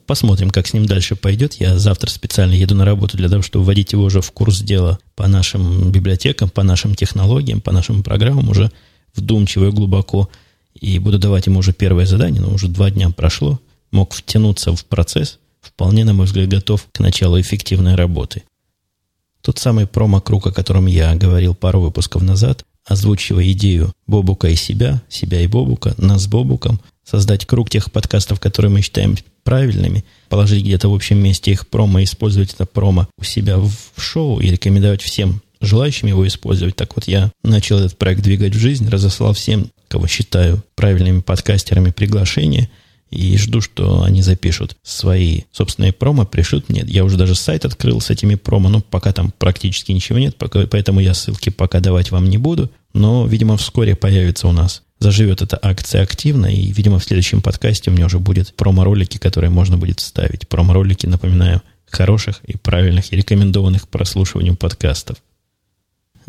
Посмотрим, 0.06 0.50
как 0.50 0.68
с 0.68 0.74
ним 0.74 0.86
дальше 0.86 1.16
пойдет. 1.16 1.54
Я 1.56 1.78
завтра 1.80 2.10
специально 2.10 2.54
еду 2.54 2.76
на 2.76 2.86
работу 2.86 3.16
для 3.18 3.30
того, 3.30 3.42
чтобы 3.42 3.66
вводить 3.66 3.94
его 3.94 4.04
уже 4.04 4.22
в 4.22 4.32
курс 4.32 4.60
дела 4.60 5.00
по 5.16 5.28
нашим 5.28 5.92
библиотекам, 5.92 6.50
по 6.50 6.62
нашим 6.62 6.94
технологиям, 6.94 7.62
по 7.62 7.72
нашим 7.72 8.04
программам 8.04 8.50
уже 8.50 8.72
вдумчиво 9.16 9.68
и 9.68 9.72
глубоко. 9.72 10.30
И 10.80 11.00
буду 11.00 11.20
давать 11.20 11.48
ему 11.48 11.60
уже 11.60 11.72
первое 11.72 12.06
задание, 12.06 12.42
но 12.42 12.54
уже 12.54 12.68
два 12.68 12.90
дня 12.92 13.10
прошло. 13.12 13.60
Мог 13.92 14.14
втянуться 14.14 14.76
в 14.76 14.84
процесс. 14.86 15.40
Вполне, 15.62 16.04
на 16.04 16.14
мой 16.14 16.26
взгляд, 16.26 16.50
готов 16.50 16.86
к 16.92 17.00
началу 17.00 17.40
эффективной 17.40 17.96
работы. 17.96 18.44
Тот 19.44 19.60
самый 19.60 19.88
промо-круг, 19.88 20.48
о 20.48 20.54
котором 20.54 20.86
я 20.86 21.14
говорил 21.16 21.54
пару 21.54 21.82
выпусков 21.82 22.22
назад, 22.22 22.64
озвучивая 22.86 23.52
идею 23.52 23.92
Бобука 24.08 24.48
и 24.48 24.56
себя, 24.56 25.02
себя 25.10 25.42
и 25.42 25.48
Бобука, 25.48 25.94
нас 25.98 26.24
с 26.24 26.28
Бобуком, 26.28 26.80
создать 27.04 27.46
круг 27.46 27.70
тех 27.70 27.92
подкастов, 27.92 28.40
которые 28.40 28.72
мы 28.72 28.82
считаем 28.82 29.18
правильными, 29.44 30.06
положить 30.30 30.64
где-то 30.64 30.88
в 30.88 30.96
общем 30.96 31.18
месте 31.18 31.52
их 31.52 31.68
промо, 31.68 32.02
использовать 32.04 32.54
это 32.54 32.66
промо 32.66 33.10
у 33.20 33.26
себя 33.26 33.58
в 33.58 33.74
шоу 33.98 34.40
и 34.40 34.50
рекомендовать 34.50 35.02
всем 35.02 35.42
желающим 35.60 36.08
его 36.08 36.26
использовать. 36.26 36.78
Так 36.78 36.96
вот, 36.96 37.08
я 37.08 37.30
начал 37.44 37.80
этот 37.80 37.98
проект 37.98 38.22
двигать 38.22 38.56
в 38.56 38.60
жизнь, 38.60 38.88
разослал 38.88 39.34
всем, 39.34 39.68
кого 39.90 40.08
считаю 40.08 40.64
правильными 40.76 41.20
подкастерами, 41.20 41.92
приглашение– 41.92 42.70
и 43.14 43.38
жду, 43.38 43.62
что 43.62 44.04
они 44.04 44.22
запишут 44.22 44.76
свои 44.82 45.42
собственные 45.52 45.94
промо, 45.94 46.26
пришлют 46.26 46.70
мне. 46.70 46.84
Я 46.88 47.04
уже 47.04 47.18
даже 47.18 47.36
сайт 47.36 47.66
открыл 47.66 48.02
с 48.02 48.10
этими 48.10 48.36
промо, 48.36 48.70
но 48.70 48.82
пока 48.82 49.14
там 49.14 49.34
практически 49.38 49.92
ничего 49.92 50.20
нет, 50.20 50.36
поэтому 50.38 51.00
я 51.00 51.14
ссылки 51.14 51.50
пока 51.50 51.80
давать 51.80 52.12
вам 52.12 52.30
не 52.30 52.38
буду. 52.38 52.72
Но, 52.94 53.26
видимо, 53.26 53.58
вскоре 53.58 53.96
появится 53.96 54.48
у 54.48 54.52
нас 54.52 54.84
заживет 55.04 55.42
эта 55.42 55.60
акция 55.62 56.02
активно, 56.02 56.48
и, 56.48 56.72
видимо, 56.72 56.98
в 56.98 57.04
следующем 57.04 57.42
подкасте 57.42 57.92
у 57.92 57.94
меня 57.94 58.06
уже 58.06 58.20
будет 58.20 58.56
промо-ролики, 58.56 59.18
которые 59.18 59.50
можно 59.50 59.78
будет 59.78 60.00
вставить. 60.00 60.48
Промо-ролики, 60.48 61.06
напоминаю, 61.06 61.62
хороших 61.86 62.40
и 62.46 62.58
правильных 62.58 63.12
и 63.12 63.18
рекомендованных 63.18 63.90
прослушиванию 63.90 64.56
подкастов. 64.56 65.18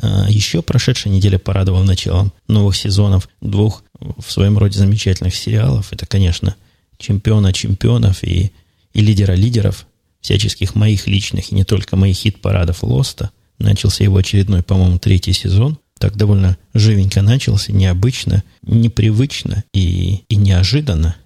А 0.03 0.27
еще 0.29 0.61
прошедшая 0.61 1.13
неделя 1.13 1.39
порадовала 1.39 1.85
началом 1.85 2.33
новых 2.49 2.77
сезонов 2.77 3.29
двух 3.41 3.85
в 4.01 4.31
своем 4.31 4.59
роде 4.59 4.79
замечательных 4.79 5.37
сериалов. 5.37 5.93
Это, 5.93 6.05
конечно, 6.05 6.57
чемпиона 7.05 7.53
чемпионов 7.53 8.25
и, 8.25 8.53
и 8.93 9.01
лидера 9.01 9.33
лидеров, 9.33 9.87
всяческих 10.21 10.75
моих 10.75 11.07
личных 11.07 11.53
и 11.53 11.55
не 11.55 11.65
только 11.65 11.97
моих 11.97 12.17
хит-парадов 12.17 12.83
Лоста. 12.83 13.31
Начался 13.59 14.05
его 14.05 14.17
очередной, 14.17 14.63
по-моему, 14.63 14.99
третий 14.99 15.33
сезон 15.33 15.79
так 15.99 16.17
довольно 16.17 16.59
живенько 16.75 17.23
начался, 17.23 17.73
необычно, 17.73 18.43
непривычно 18.63 19.65
и, 19.73 20.23
и 20.29 20.37
неожиданно. 20.37 21.17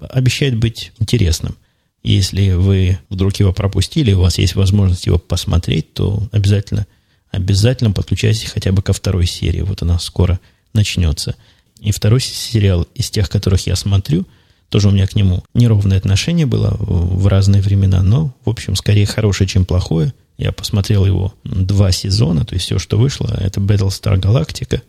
Обещает 0.00 0.56
быть 0.56 0.92
интересным. 0.98 1.56
Если 2.04 2.52
вы 2.52 2.98
вдруг 3.08 3.34
его 3.36 3.52
пропустили, 3.52 4.12
у 4.12 4.20
вас 4.20 4.38
есть 4.38 4.54
возможность 4.54 5.06
его 5.06 5.18
посмотреть, 5.18 5.92
то 5.94 6.22
обязательно, 6.30 6.86
обязательно 7.30 7.90
подключайтесь 7.90 8.50
хотя 8.50 8.70
бы 8.70 8.82
ко 8.82 8.92
второй 8.92 9.26
серии. 9.26 9.62
Вот 9.62 9.82
она 9.82 9.98
скоро 9.98 10.38
начнется. 10.72 11.34
И 11.80 11.90
второй 11.90 12.20
сериал 12.20 12.86
из 12.94 13.10
тех, 13.10 13.28
которых 13.28 13.66
я 13.66 13.76
смотрю, 13.76 14.26
тоже 14.68 14.88
у 14.88 14.90
меня 14.90 15.06
к 15.06 15.14
нему 15.14 15.44
неровное 15.54 15.98
отношение 15.98 16.46
было 16.46 16.76
в 16.78 17.26
разные 17.26 17.62
времена, 17.62 18.02
но, 18.02 18.34
в 18.44 18.50
общем, 18.50 18.76
скорее 18.76 19.06
хорошее, 19.06 19.48
чем 19.48 19.64
плохое– 19.64 20.12
я 20.38 20.52
посмотрел 20.52 21.04
его 21.04 21.34
два 21.44 21.90
сезона, 21.90 22.44
то 22.44 22.54
есть 22.54 22.66
все, 22.66 22.78
что 22.78 22.96
вышло, 22.96 23.36
это 23.38 23.60
Battlestar 23.60 24.18
Galactica. 24.20 24.80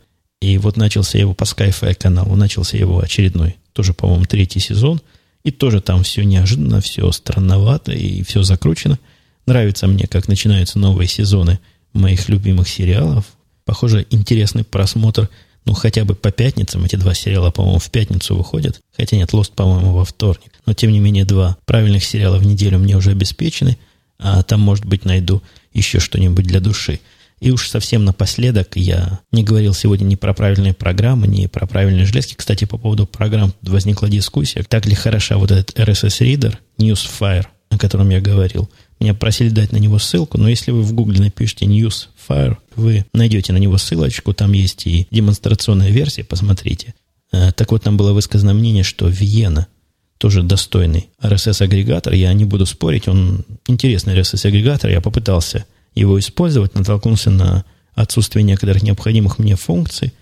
И 0.42 0.58
вот 0.60 0.78
начался 0.78 1.18
его 1.18 1.34
по 1.34 1.44
Sky-Fi 1.44 1.96
каналу, 1.96 2.36
начался 2.36 2.78
его 2.78 3.00
очередной, 3.00 3.58
тоже, 3.74 3.94
по-моему, 3.94 4.26
третий 4.26 4.60
сезон. 4.60 5.02
И 5.44 5.52
тоже 5.52 5.82
там 5.82 6.04
все 6.04 6.24
неожиданно, 6.24 6.82
все 6.82 7.12
странновато 7.12 7.94
и 7.94 8.24
все 8.24 8.44
закручено. 8.44 9.00
Нравится 9.48 9.88
мне, 9.88 10.06
как 10.06 10.28
начинаются 10.28 10.78
новые 10.78 11.08
сезоны 11.08 11.60
моих 11.94 12.30
любимых 12.30 12.70
сериалов. 12.70 13.26
Похоже, 13.66 14.06
интересный 14.12 14.64
просмотр, 14.64 15.30
ну, 15.70 15.76
хотя 15.76 16.06
бы 16.06 16.16
по 16.16 16.32
пятницам. 16.32 16.84
Эти 16.86 16.96
два 16.96 17.14
сериала, 17.14 17.52
по-моему, 17.52 17.80
в 17.80 17.90
пятницу 17.90 18.36
выходят. 18.36 18.80
Хотя 18.96 19.18
нет, 19.18 19.32
Lost, 19.32 19.54
по-моему, 19.56 19.94
во 19.94 20.06
вторник. 20.06 20.52
Но, 20.66 20.74
тем 20.74 20.92
не 20.92 21.00
менее, 21.00 21.26
два 21.26 21.58
правильных 21.66 22.04
сериала 22.04 22.38
в 22.38 22.46
неделю 22.46 22.80
мне 22.80 22.96
уже 22.98 23.12
обеспечены– 23.12 23.78
а 24.20 24.44
там, 24.44 24.60
может 24.60 24.86
быть, 24.86 25.06
найду 25.06 25.42
еще 25.74 26.00
что-нибудь 26.00 26.46
для 26.46 26.60
души. 26.60 27.00
И 27.40 27.52
уж 27.52 27.70
совсем 27.70 28.04
напоследок 28.04 28.76
я 28.76 29.22
не 29.32 29.46
говорил 29.46 29.74
сегодня 29.74 30.04
ни 30.04 30.16
про 30.16 30.34
правильные 30.34 30.74
программы, 30.74 31.26
ни 31.26 31.46
про 31.46 31.66
правильные 31.66 32.06
железки. 32.06 32.36
Кстати, 32.36 32.66
по 32.66 32.78
поводу 32.78 33.08
программ 33.08 33.54
возникла 33.62 34.10
дискуссия. 34.10 34.64
Так 34.64 34.86
ли 34.86 34.94
хороша 34.94 35.38
вот 35.38 35.52
этот 35.52 35.80
RSS-ридер 35.80 36.60
Newsfire, 36.78 37.46
о 37.70 37.78
котором 37.78 38.10
я 38.10 38.22
говорил. 38.22 38.70
Меня 39.00 39.14
просили 39.14 39.50
дать 39.50 39.72
на 39.72 39.78
него 39.78 40.00
ссылку, 40.00 40.38
но 40.38 40.50
если 40.50 40.72
вы 40.72 40.82
в 40.82 40.94
гугле 40.94 41.22
напишите 41.22 41.66
Newsfire, 41.66 42.58
вы 42.76 43.06
найдете 43.14 43.54
на 43.54 43.58
него 43.58 43.78
ссылочку, 43.78 44.34
там 44.34 44.52
есть 44.52 44.88
и 44.88 45.08
демонстрационная 45.12 45.90
версия, 45.90 46.24
посмотрите. 46.24 46.94
Э, 47.32 47.52
так 47.52 47.72
вот, 47.72 47.84
там 47.84 47.98
было 47.98 48.14
высказано 48.14 48.54
мнение, 48.54 48.84
что 48.84 49.08
Виена– 49.08 49.68
тоже 50.20 50.44
достойный 50.44 51.10
RSS-агрегатор. 51.22 52.14
Я 52.14 52.32
не 52.34 52.44
буду 52.44 52.66
спорить, 52.66 53.08
он 53.08 53.46
интересный 53.68 54.14
RSS-агрегатор. 54.20 54.92
Я 54.92 55.02
попытался 55.02 55.66
его 55.96 56.20
использовать, 56.20 56.76
натолкнулся 56.76 57.32
на 57.32 57.64
отсутствие 57.96 58.44
некоторых 58.44 58.84
необходимых 58.84 59.40
мне 59.40 59.56
функций 59.56 60.14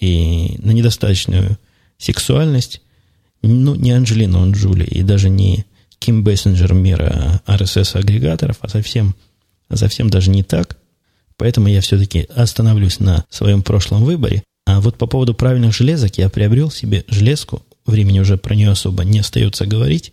и 0.00 0.56
на 0.58 0.70
недостаточную 0.70 1.58
сексуальность. 1.98 2.80
Ну, 3.42 3.74
не 3.74 3.92
Анджелина, 3.92 4.40
он 4.40 4.52
Джули, 4.52 4.84
и 4.84 5.02
даже 5.02 5.28
не 5.28 5.66
Ким 6.04 6.22
Бессенджер 6.22 6.74
мира 6.74 7.40
RSS-агрегаторов, 7.46 8.58
а 8.60 8.68
совсем, 8.68 9.14
а 9.70 9.76
совсем 9.78 10.10
даже 10.10 10.28
не 10.28 10.42
так. 10.42 10.76
Поэтому 11.38 11.68
я 11.68 11.80
все-таки 11.80 12.28
остановлюсь 12.36 13.00
на 13.00 13.24
своем 13.30 13.62
прошлом 13.62 14.04
выборе. 14.04 14.42
А 14.66 14.82
вот 14.82 14.98
по 14.98 15.06
поводу 15.06 15.32
правильных 15.32 15.74
железок 15.74 16.18
я 16.18 16.28
приобрел 16.28 16.70
себе 16.70 17.06
железку 17.08 17.62
времени 17.86 18.20
уже 18.20 18.36
про 18.36 18.54
нее 18.54 18.70
особо 18.70 19.02
не 19.02 19.20
остается 19.20 19.64
говорить, 19.64 20.12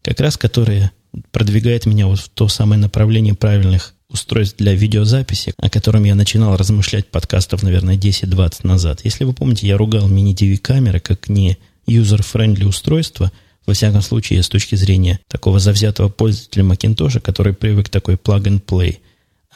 как 0.00 0.20
раз 0.20 0.38
которая 0.38 0.90
продвигает 1.32 1.84
меня 1.84 2.06
вот 2.06 2.20
в 2.20 2.30
то 2.30 2.48
самое 2.48 2.80
направление 2.80 3.34
правильных 3.34 3.92
устройств 4.08 4.56
для 4.56 4.74
видеозаписи, 4.74 5.52
о 5.58 5.68
котором 5.68 6.04
я 6.04 6.14
начинал 6.14 6.56
размышлять 6.56 7.08
подкастов, 7.08 7.62
наверное, 7.62 7.98
10-20 7.98 8.66
назад. 8.66 9.02
Если 9.04 9.24
вы 9.24 9.34
помните, 9.34 9.66
я 9.66 9.76
ругал 9.76 10.08
мини-DV 10.08 10.56
камеры 10.56 10.98
как 10.98 11.28
не 11.28 11.58
user-friendly 11.86 12.64
устройство, 12.64 13.30
во 13.66 13.74
всяком 13.74 14.02
случае, 14.02 14.42
с 14.42 14.48
точки 14.48 14.76
зрения 14.76 15.20
такого 15.28 15.58
завзятого 15.58 16.08
пользователя 16.08 16.64
Macintosh, 16.64 17.20
который 17.20 17.52
привык 17.52 17.86
к 17.86 17.90
такой 17.90 18.14
plug-and-play– 18.14 18.98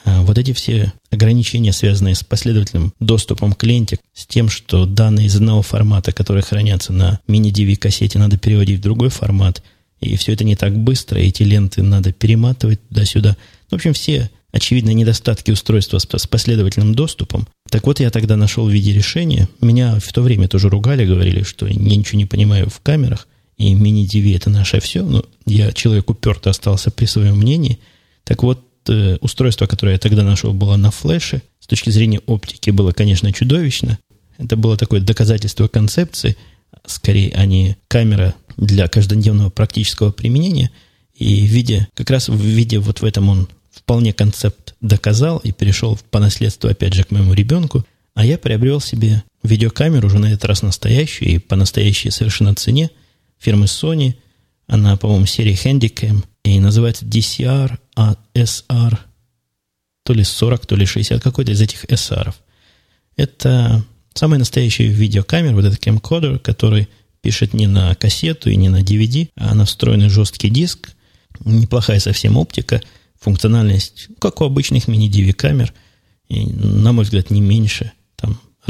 а 0.05 0.23
вот 0.23 0.39
эти 0.39 0.53
все 0.53 0.93
ограничения, 1.11 1.73
связанные 1.73 2.15
с 2.15 2.25
последовательным 2.25 2.95
доступом 3.01 3.53
к 3.53 3.63
ленте, 3.65 3.99
с 4.15 4.27
тем, 4.27 4.49
что 4.49 4.87
данные 4.87 5.27
из 5.27 5.37
одного 5.37 5.63
формата, 5.63 6.13
которые 6.13 6.43
хранятся 6.43 6.93
на 6.93 7.21
мини-DV-кассете, 7.27 8.19
надо 8.19 8.39
переводить 8.39 8.79
в 8.79 8.83
другой 8.83 9.11
формат, 9.11 9.63
и 10.01 10.17
все 10.17 10.33
это 10.33 10.45
не 10.45 10.57
так 10.57 10.77
быстро, 10.77 11.19
эти 11.19 11.43
ленты 11.43 11.83
надо 11.83 12.13
перематывать 12.13 12.81
туда-сюда. 12.89 13.37
В 13.71 13.75
общем, 13.75 13.93
все 13.93 14.31
очевидные 14.53 14.95
недостатки 14.95 15.51
устройства 15.51 15.99
с 15.99 16.27
последовательным 16.27 16.95
доступом. 16.95 17.47
Так 17.71 17.87
вот, 17.87 18.01
я 18.01 18.11
тогда 18.11 18.37
нашел 18.37 18.67
в 18.67 18.71
виде 18.71 18.93
решения. 18.93 19.49
Меня 19.61 20.01
в 20.01 20.13
то 20.13 20.23
время 20.23 20.49
тоже 20.49 20.69
ругали, 20.71 21.07
говорили, 21.07 21.43
что 21.43 21.67
я 21.67 21.75
ничего 21.75 22.19
не 22.19 22.27
понимаю 22.27 22.69
в 22.69 22.81
камерах, 22.81 23.29
и 23.61 23.75
мини-DV 23.75 24.37
это 24.37 24.51
наше 24.51 24.81
все. 24.81 25.03
Но 25.03 25.25
я 25.47 25.73
человек 25.73 26.11
уперто 26.11 26.51
остался 26.51 26.91
при 26.91 27.07
своем 27.07 27.37
мнении. 27.39 27.79
Так 28.25 28.43
вот, 28.43 28.65
Э, 28.89 29.19
устройство, 29.21 29.67
которое 29.67 29.93
я 29.93 29.99
тогда 29.99 30.23
нашел, 30.23 30.53
было 30.53 30.77
на 30.77 30.91
флеше. 30.91 31.43
С 31.61 31.67
точки 31.67 31.91
зрения 31.91 32.21
оптики 32.27 32.71
было, 32.71 32.93
конечно, 32.93 33.33
чудовищно. 33.33 33.99
Это 34.39 34.57
было 34.57 34.77
такое 34.77 35.01
доказательство 35.01 35.69
концепции, 35.69 36.37
скорее, 36.87 37.33
а 37.35 37.45
не 37.45 37.77
камера 37.89 38.35
для 38.57 38.89
каждодневного 38.89 39.51
практического 39.51 40.11
применения. 40.13 40.71
И 41.15 41.47
в 41.47 41.51
виде, 41.51 41.89
как 41.95 42.11
раз 42.11 42.29
в 42.29 42.41
виде 42.41 42.79
вот 42.79 43.01
в 43.01 43.05
этом 43.05 43.29
он 43.29 43.49
вполне 43.71 44.13
концепт 44.13 44.75
доказал 44.81 45.39
и 45.39 45.53
перешел 45.53 45.99
по 46.11 46.19
наследству, 46.19 46.69
опять 46.69 46.95
же, 46.95 47.05
к 47.05 47.11
моему 47.11 47.35
ребенку. 47.35 47.85
А 48.15 48.25
я 48.25 48.39
приобрел 48.39 48.81
себе 48.81 49.23
видеокамеру, 49.43 50.09
уже 50.09 50.19
на 50.19 50.33
этот 50.33 50.47
раз 50.47 50.63
настоящую 50.63 51.31
и 51.31 51.39
по 51.39 51.55
настоящей 51.55 52.11
совершенно 52.11 52.55
цене, 52.55 52.91
фирмы 53.41 53.67
Sony. 53.67 54.15
Она, 54.69 54.97
по-моему, 54.97 55.27
серии 55.27 55.55
Handycam 55.55 56.25
и 56.45 56.61
называется 56.61 57.05
DCR 57.05 57.79
а 57.97 58.17
SR, 58.35 58.99
то 60.05 60.13
ли 60.13 60.25
40, 60.25 60.67
то 60.67 60.77
ли 60.77 60.87
60, 60.87 61.23
какой-то 61.23 61.53
из 61.53 61.61
этих 61.61 61.85
SR. 61.87 62.33
Это 63.17 63.85
самая 64.15 64.39
настоящая 64.39 64.87
видеокамера, 64.87 65.55
вот 65.55 65.65
этот 65.65 65.85
camcorder, 65.85 66.39
который 66.39 66.89
пишет 67.21 67.53
не 67.53 67.67
на 67.67 67.95
кассету 67.95 68.51
и 68.51 68.57
не 68.57 68.69
на 68.69 68.83
DVD, 68.83 69.29
а 69.37 69.55
на 69.55 69.65
встроенный 69.65 70.09
жесткий 70.09 70.49
диск. 70.49 70.93
Неплохая 71.45 72.01
совсем 72.01 72.37
оптика, 72.37 72.81
функциональность, 73.19 74.09
как 74.19 74.41
у 74.41 74.45
обычных 74.45 74.89
мини-DV 74.89 75.33
камер, 75.33 75.73
и, 76.29 76.47
на 76.47 76.93
мой 76.93 77.05
взгляд, 77.05 77.31
не 77.31 77.41
меньше. 77.41 77.93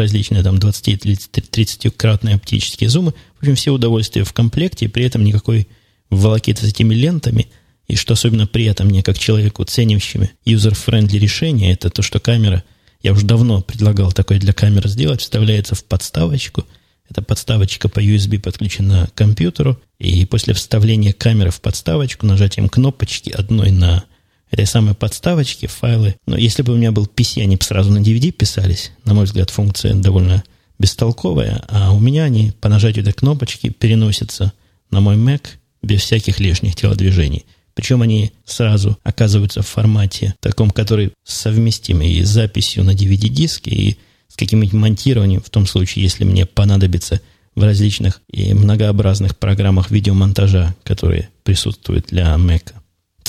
Различные 0.00 0.42
там 0.42 0.56
20-30-кратные 0.56 2.36
оптические 2.36 2.88
зумы. 2.88 3.12
В 3.38 3.42
общем, 3.42 3.54
все 3.54 3.72
удовольствия 3.72 4.24
в 4.24 4.32
комплекте, 4.32 4.88
при 4.88 5.04
этом 5.04 5.24
никакой 5.24 5.68
волокиты 6.10 6.66
с 6.66 6.70
этими 6.70 6.94
лентами– 6.94 7.46
и 7.90 7.96
что 7.96 8.12
особенно 8.12 8.46
приятно 8.46 8.84
мне, 8.84 9.02
как 9.02 9.18
человеку, 9.18 9.64
ценящему 9.64 10.30
user-friendly 10.44 11.18
решения, 11.18 11.72
это 11.72 11.90
то, 11.90 12.02
что 12.02 12.20
камера, 12.20 12.62
я 13.02 13.10
уже 13.10 13.26
давно 13.26 13.62
предлагал 13.62 14.12
такое 14.12 14.38
для 14.38 14.52
камеры 14.52 14.88
сделать, 14.88 15.20
вставляется 15.20 15.74
в 15.74 15.82
подставочку. 15.82 16.64
Эта 17.08 17.20
подставочка 17.20 17.88
по 17.88 17.98
USB 17.98 18.38
подключена 18.38 19.08
к 19.08 19.14
компьютеру, 19.14 19.80
и 19.98 20.24
после 20.24 20.54
вставления 20.54 21.12
камеры 21.12 21.50
в 21.50 21.60
подставочку, 21.60 22.26
нажатием 22.26 22.68
кнопочки 22.68 23.30
одной 23.30 23.72
на 23.72 24.04
этой 24.50 24.66
самой 24.66 24.94
подставочке 24.94 25.66
файлы. 25.66 26.16
Но 26.26 26.36
если 26.36 26.62
бы 26.62 26.72
у 26.72 26.76
меня 26.76 26.92
был 26.92 27.06
PC, 27.06 27.42
они 27.42 27.56
бы 27.56 27.62
сразу 27.62 27.90
на 27.90 27.98
DVD 27.98 28.30
писались. 28.30 28.92
На 29.04 29.14
мой 29.14 29.24
взгляд, 29.24 29.50
функция 29.50 29.94
довольно 29.94 30.42
бестолковая, 30.78 31.64
а 31.68 31.92
у 31.92 32.00
меня 32.00 32.24
они 32.24 32.52
по 32.60 32.68
нажатию 32.68 33.02
этой 33.02 33.12
кнопочки 33.12 33.68
переносятся 33.68 34.52
на 34.90 35.00
мой 35.00 35.16
Mac 35.16 35.42
без 35.82 36.02
всяких 36.02 36.40
лишних 36.40 36.74
телодвижений– 36.74 37.44
причем 37.74 38.02
они 38.02 38.32
сразу 38.44 38.98
оказываются 39.02 39.62
в 39.62 39.66
формате 39.66 40.34
таком, 40.40 40.70
который 40.70 41.12
совместим 41.24 42.02
и 42.02 42.22
с 42.22 42.28
записью 42.28 42.84
на 42.84 42.90
DVD-диске, 42.90 43.70
и 43.70 43.96
с 44.28 44.36
каким-нибудь 44.36 44.74
монтированием, 44.74 45.40
в 45.40 45.50
том 45.50 45.66
случае, 45.66 46.04
если 46.04 46.24
мне 46.24 46.46
понадобится 46.46 47.20
в 47.54 47.62
различных 47.62 48.20
и 48.30 48.54
многообразных 48.54 49.36
программах 49.36 49.90
видеомонтажа, 49.90 50.74
которые 50.84 51.30
присутствуют 51.42 52.06
для 52.08 52.34
Mac. 52.34 52.74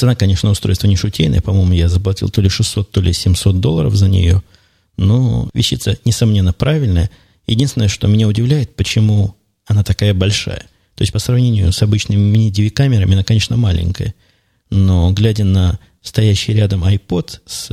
Цена, 0.02 0.16
конечно, 0.16 0.50
устройства 0.50 0.88
не 0.88 0.96
шутейная. 0.96 1.42
По-моему, 1.42 1.74
я 1.74 1.88
заплатил 1.88 2.30
то 2.30 2.42
ли 2.42 2.50
600, 2.50 2.90
то 2.90 3.02
ли 3.02 3.14
700 3.14 3.60
долларов 3.60 3.94
за 3.94 4.08
нее. 4.08 4.42
Но 4.98 5.48
вещица, 5.54 5.96
несомненно, 6.06 6.54
правильная. 6.54 7.12
Единственное, 7.46 7.88
что 7.88 8.08
меня 8.08 8.28
удивляет, 8.28 8.76
почему 8.76 9.36
она 9.68 9.84
такая 9.84 10.16
большая. 10.16 10.66
То 10.96 11.04
есть 11.04 11.14
по 11.14 11.20
сравнению 11.20 11.72
с 11.72 11.84
обычными 11.84 12.20
мини-DV-камерами 12.20 13.14
она, 13.14 13.24
конечно, 13.24 13.58
маленькая. 13.58 14.16
Но 14.72 15.12
глядя 15.12 15.44
на 15.44 15.78
стоящий 16.02 16.54
рядом 16.54 16.84
iPod 16.84 17.42
с 17.46 17.70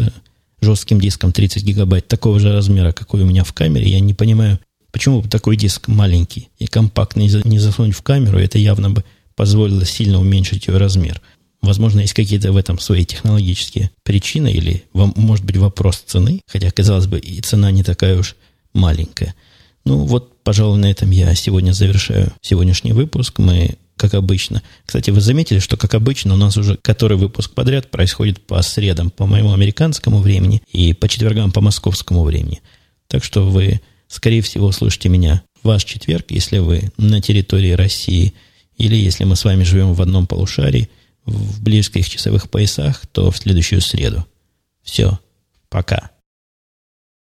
жестким 0.61 1.01
диском 1.01 1.33
30 1.33 1.65
гигабайт 1.65 2.09
такого 2.09 2.39
же 2.41 2.53
размера, 2.53 2.93
какой 2.93 3.23
у 3.23 3.27
меня 3.27 3.43
в 3.43 3.55
камере, 3.55 3.89
я 3.89 4.01
не 4.01 4.13
понимаю, 4.13 4.59
почему 4.93 5.23
такой 5.23 5.57
диск 5.57 5.89
маленький 5.89 6.51
и 6.59 6.67
компактный 6.67 7.31
не 7.45 7.59
засунуть 7.59 7.97
в 7.97 8.03
камеру, 8.03 8.39
это 8.39 8.59
явно 8.59 8.91
бы 8.91 9.03
позволило 9.35 9.87
сильно 9.87 10.21
уменьшить 10.21 10.67
ее 10.67 10.77
размер. 10.77 11.23
Возможно, 11.61 12.01
есть 12.01 12.15
какие-то 12.15 12.53
в 12.53 12.57
этом 12.57 12.79
свои 12.79 13.05
технологические 13.05 13.91
причины 14.05 14.53
или, 14.53 14.85
может 14.93 15.45
быть, 15.45 15.57
вопрос 15.57 15.99
цены, 16.07 16.41
хотя, 16.47 16.71
казалось 16.71 17.07
бы, 17.07 17.19
и 17.19 17.41
цена 17.41 17.71
не 17.71 17.83
такая 17.83 18.19
уж 18.19 18.37
маленькая. 18.73 19.35
Ну, 19.85 20.05
вот, 20.05 20.43
пожалуй, 20.43 20.79
на 20.79 20.91
этом 20.91 21.11
я 21.11 21.35
сегодня 21.35 21.73
завершаю 21.73 22.33
сегодняшний 22.43 22.93
выпуск. 22.93 23.39
Мы, 23.39 23.77
как 23.97 24.15
обычно... 24.15 24.63
Кстати, 24.87 25.11
вы 25.11 25.21
заметили, 25.21 25.59
что, 25.59 25.77
как 25.77 25.95
обычно, 25.95 26.35
у 26.35 26.37
нас 26.37 26.57
уже 26.57 26.77
который 26.77 27.17
выпуск 27.17 27.53
подряд 27.55 27.91
происходит 27.91 28.41
по 28.47 28.61
средам 28.63 29.11
по 29.11 29.27
моему 29.27 29.53
американскому 29.53 30.21
времени 30.21 30.63
и 30.73 30.93
по 30.93 31.09
четвергам 31.09 31.53
по 31.53 31.61
московскому 31.61 32.23
времени. 32.23 32.61
Так 33.09 33.25
что 33.25 33.49
вы, 33.49 33.81
скорее 34.07 34.43
всего, 34.43 34.67
услышите 34.67 35.09
меня 35.09 35.43
ваш 35.63 35.85
четверг, 35.85 36.27
если 36.31 36.59
вы 36.59 36.93
на 36.99 37.21
территории 37.21 37.73
России, 37.73 38.35
или 38.77 38.95
если 38.95 39.25
мы 39.25 39.35
с 39.35 39.45
вами 39.45 39.65
живем 39.65 39.95
в 39.95 40.03
одном 40.03 40.27
полушарии, 40.27 40.89
в 41.29 41.63
близких 41.63 42.09
часовых 42.09 42.51
поясах, 42.51 43.07
то 43.07 43.31
в 43.31 43.37
следующую 43.37 43.81
среду. 43.81 44.27
Все. 44.83 45.19
Пока. 45.69 46.11